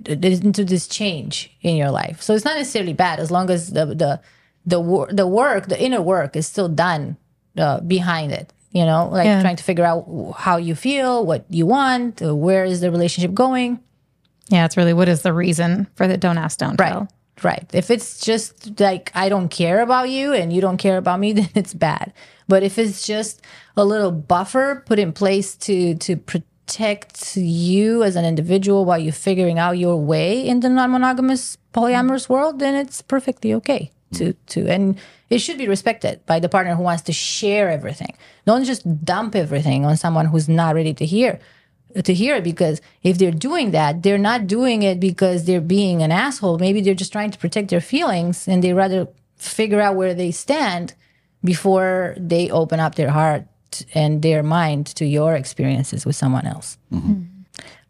into 0.07 0.65
this 0.65 0.87
change 0.87 1.51
in 1.63 1.77
your 1.77 1.91
life. 1.91 2.23
So 2.23 2.35
it's 2.35 2.45
not 2.45 2.57
necessarily 2.57 2.93
bad 2.93 3.19
as 3.19 3.31
long 3.31 3.51
as 3.51 3.73
the 3.73 3.87
the 3.87 4.21
the, 4.67 4.81
wor- 4.81 5.09
the 5.13 5.27
work, 5.27 5.67
the 5.69 5.79
inner 5.83 6.01
work 6.01 6.37
is 6.37 6.47
still 6.47 6.69
done 6.71 7.19
uh, 7.59 7.81
behind 7.81 8.33
it. 8.33 8.51
You 8.73 8.85
know, 8.87 9.09
like 9.13 9.27
Yeah. 9.27 9.41
trying 9.43 9.57
to 9.57 9.63
figure 9.65 9.85
out 9.85 10.07
how 10.39 10.57
you 10.57 10.75
feel, 10.75 11.25
what 11.27 11.45
you 11.51 11.67
want, 11.67 12.23
uh, 12.23 12.35
where 12.35 12.65
is 12.65 12.81
the 12.81 12.91
relationship 12.91 13.35
going. 13.35 13.81
yeah 14.51 14.65
it's 14.65 14.77
really 14.77 14.93
what 14.93 15.09
is 15.09 15.23
the 15.23 15.33
reason 15.33 15.87
for 15.97 16.07
the 16.07 16.17
don't 16.17 16.39
ask 16.39 16.59
don't 16.59 16.77
tell. 16.77 16.87
Right. 16.87 16.93
tell 16.93 17.09
Right. 17.43 17.67
If 17.73 17.91
it's 17.91 18.21
just 18.21 18.79
like 18.81 19.11
I 19.15 19.29
don't 19.29 19.49
care 19.49 19.81
about 19.83 20.09
you 20.09 20.33
and 20.33 20.53
you 20.53 20.61
don't 20.61 20.77
care 20.79 20.97
about 20.99 21.19
me, 21.21 21.33
then 21.39 21.49
it's 21.55 21.75
bad. 21.75 22.13
But 22.49 22.63
if 22.63 22.79
it's 22.79 23.07
just 23.07 23.41
a 23.77 23.85
little 23.85 24.11
buffer 24.11 24.83
put 24.87 24.99
in 24.99 25.13
place 25.13 25.57
to 25.57 25.95
to 25.97 26.17
protect 26.17 27.37
you 27.37 28.03
as 28.03 28.17
an 28.17 28.25
individual 28.25 28.85
while 28.85 28.99
you're 28.99 29.13
figuring 29.13 29.59
out 29.59 29.79
your 29.79 29.97
way 29.97 30.47
in 30.47 30.61
the 30.61 30.69
non-monogamous 30.69 31.59
polyamorous 31.73 32.29
world, 32.29 32.59
then 32.59 32.75
it's 32.75 33.03
perfectly 33.03 33.53
okay 33.55 33.91
to 34.15 34.33
mm. 34.33 34.37
to 34.47 34.69
and 34.69 34.99
it 35.31 35.39
should 35.39 35.59
be 35.59 35.69
respected 35.69 36.25
by 36.27 36.39
the 36.39 36.49
partner 36.49 36.75
who 36.75 36.83
wants 36.83 37.03
to 37.03 37.13
share 37.13 37.71
everything. 37.71 38.15
Don't 38.47 38.65
just 38.65 39.05
dump 39.05 39.35
everything 39.35 39.85
on 39.85 39.97
someone 39.97 40.27
who's 40.27 40.49
not 40.49 40.75
ready 40.75 40.95
to 40.95 41.07
hear 41.07 41.41
to 42.03 42.13
hear 42.13 42.37
it 42.37 42.45
because 42.45 42.81
if 43.03 43.19
they're 43.19 43.31
doing 43.31 43.71
that, 43.71 44.03
they're 44.03 44.19
not 44.19 44.47
doing 44.47 44.83
it 44.83 44.99
because 44.99 45.45
they're 45.45 45.61
being 45.61 46.03
an 46.03 46.11
asshole. 46.11 46.59
Maybe 46.59 46.81
they're 46.81 46.95
just 46.95 47.13
trying 47.13 47.31
to 47.31 47.39
protect 47.39 47.69
their 47.69 47.81
feelings 47.81 48.49
and 48.49 48.63
they 48.63 48.73
rather 48.73 49.09
figure 49.37 49.81
out 49.81 49.97
where 49.97 50.15
they 50.15 50.31
stand 50.31 50.95
before 51.45 52.15
they 52.19 52.51
open 52.51 52.81
up 52.81 52.95
their 52.95 53.11
heart 53.11 53.45
and 53.95 54.23
their 54.23 54.43
mind 54.43 54.87
to 54.87 55.05
your 55.05 55.35
experiences 55.35 56.07
with 56.07 56.17
someone 56.17 56.47
else. 56.47 56.79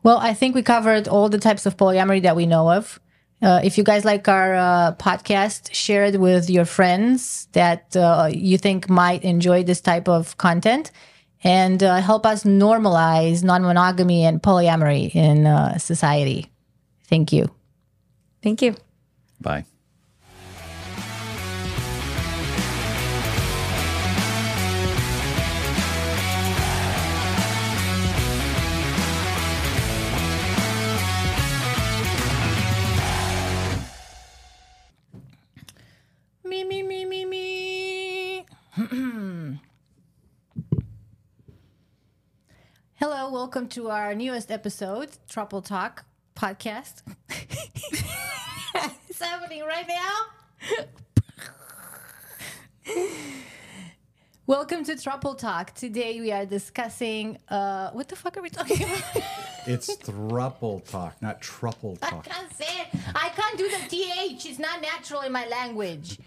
Well, 0.02 0.18
I 0.18 0.34
think 0.34 0.54
we 0.54 0.62
covered 0.62 1.08
all 1.08 1.28
the 1.28 1.38
types 1.38 1.66
of 1.66 1.76
polyamory 1.76 2.22
that 2.22 2.36
we 2.36 2.46
know 2.46 2.70
of. 2.70 3.00
Uh, 3.42 3.60
if 3.62 3.76
you 3.76 3.84
guys 3.84 4.04
like 4.04 4.26
our 4.28 4.54
uh, 4.54 4.94
podcast, 4.96 5.72
share 5.72 6.04
it 6.04 6.18
with 6.18 6.48
your 6.48 6.64
friends 6.64 7.48
that 7.52 7.94
uh, 7.96 8.30
you 8.32 8.56
think 8.56 8.88
might 8.88 9.22
enjoy 9.22 9.62
this 9.62 9.80
type 9.80 10.08
of 10.08 10.36
content 10.38 10.90
and 11.42 11.82
uh, 11.82 12.00
help 12.00 12.24
us 12.24 12.44
normalize 12.44 13.44
non 13.44 13.62
monogamy 13.62 14.24
and 14.24 14.42
polyamory 14.42 15.14
in 15.14 15.46
uh, 15.46 15.76
society. 15.78 16.50
Thank 17.06 17.32
you. 17.32 17.50
thank 18.42 18.62
you 18.62 18.74
Bye. 19.40 19.64
Welcome 43.34 43.66
to 43.66 43.90
our 43.90 44.14
newest 44.14 44.52
episode, 44.52 45.08
Trouble 45.28 45.60
Talk 45.60 46.04
podcast. 46.36 47.02
it's 49.08 49.20
happening 49.20 49.64
right 49.64 49.88
now. 49.88 50.84
welcome 54.46 54.84
to 54.84 54.96
Trouble 54.96 55.34
Talk. 55.34 55.74
Today 55.74 56.20
we 56.20 56.30
are 56.30 56.46
discussing 56.46 57.36
uh 57.48 57.90
what 57.90 58.06
the 58.06 58.14
fuck 58.14 58.36
are 58.36 58.40
we 58.40 58.50
talking 58.50 58.80
about? 58.80 59.24
It's 59.66 59.96
thruple 59.96 60.88
talk, 60.88 61.20
not 61.20 61.42
truple 61.42 61.98
I 62.02 62.10
can't 62.10 62.52
say 62.52 62.82
it. 62.82 63.00
I 63.16 63.30
can't 63.30 63.58
do 63.58 63.68
the 63.68 63.88
th. 63.88 64.46
It's 64.46 64.60
not 64.60 64.80
natural 64.80 65.22
in 65.22 65.32
my 65.32 65.48
language. 65.48 66.20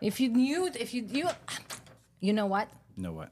If 0.00 0.20
you 0.20 0.28
knew, 0.28 0.66
if 0.66 0.94
you 0.94 1.04
you, 1.10 1.28
you 2.20 2.32
know 2.32 2.46
what? 2.46 2.68
know 2.96 3.12
what? 3.12 3.30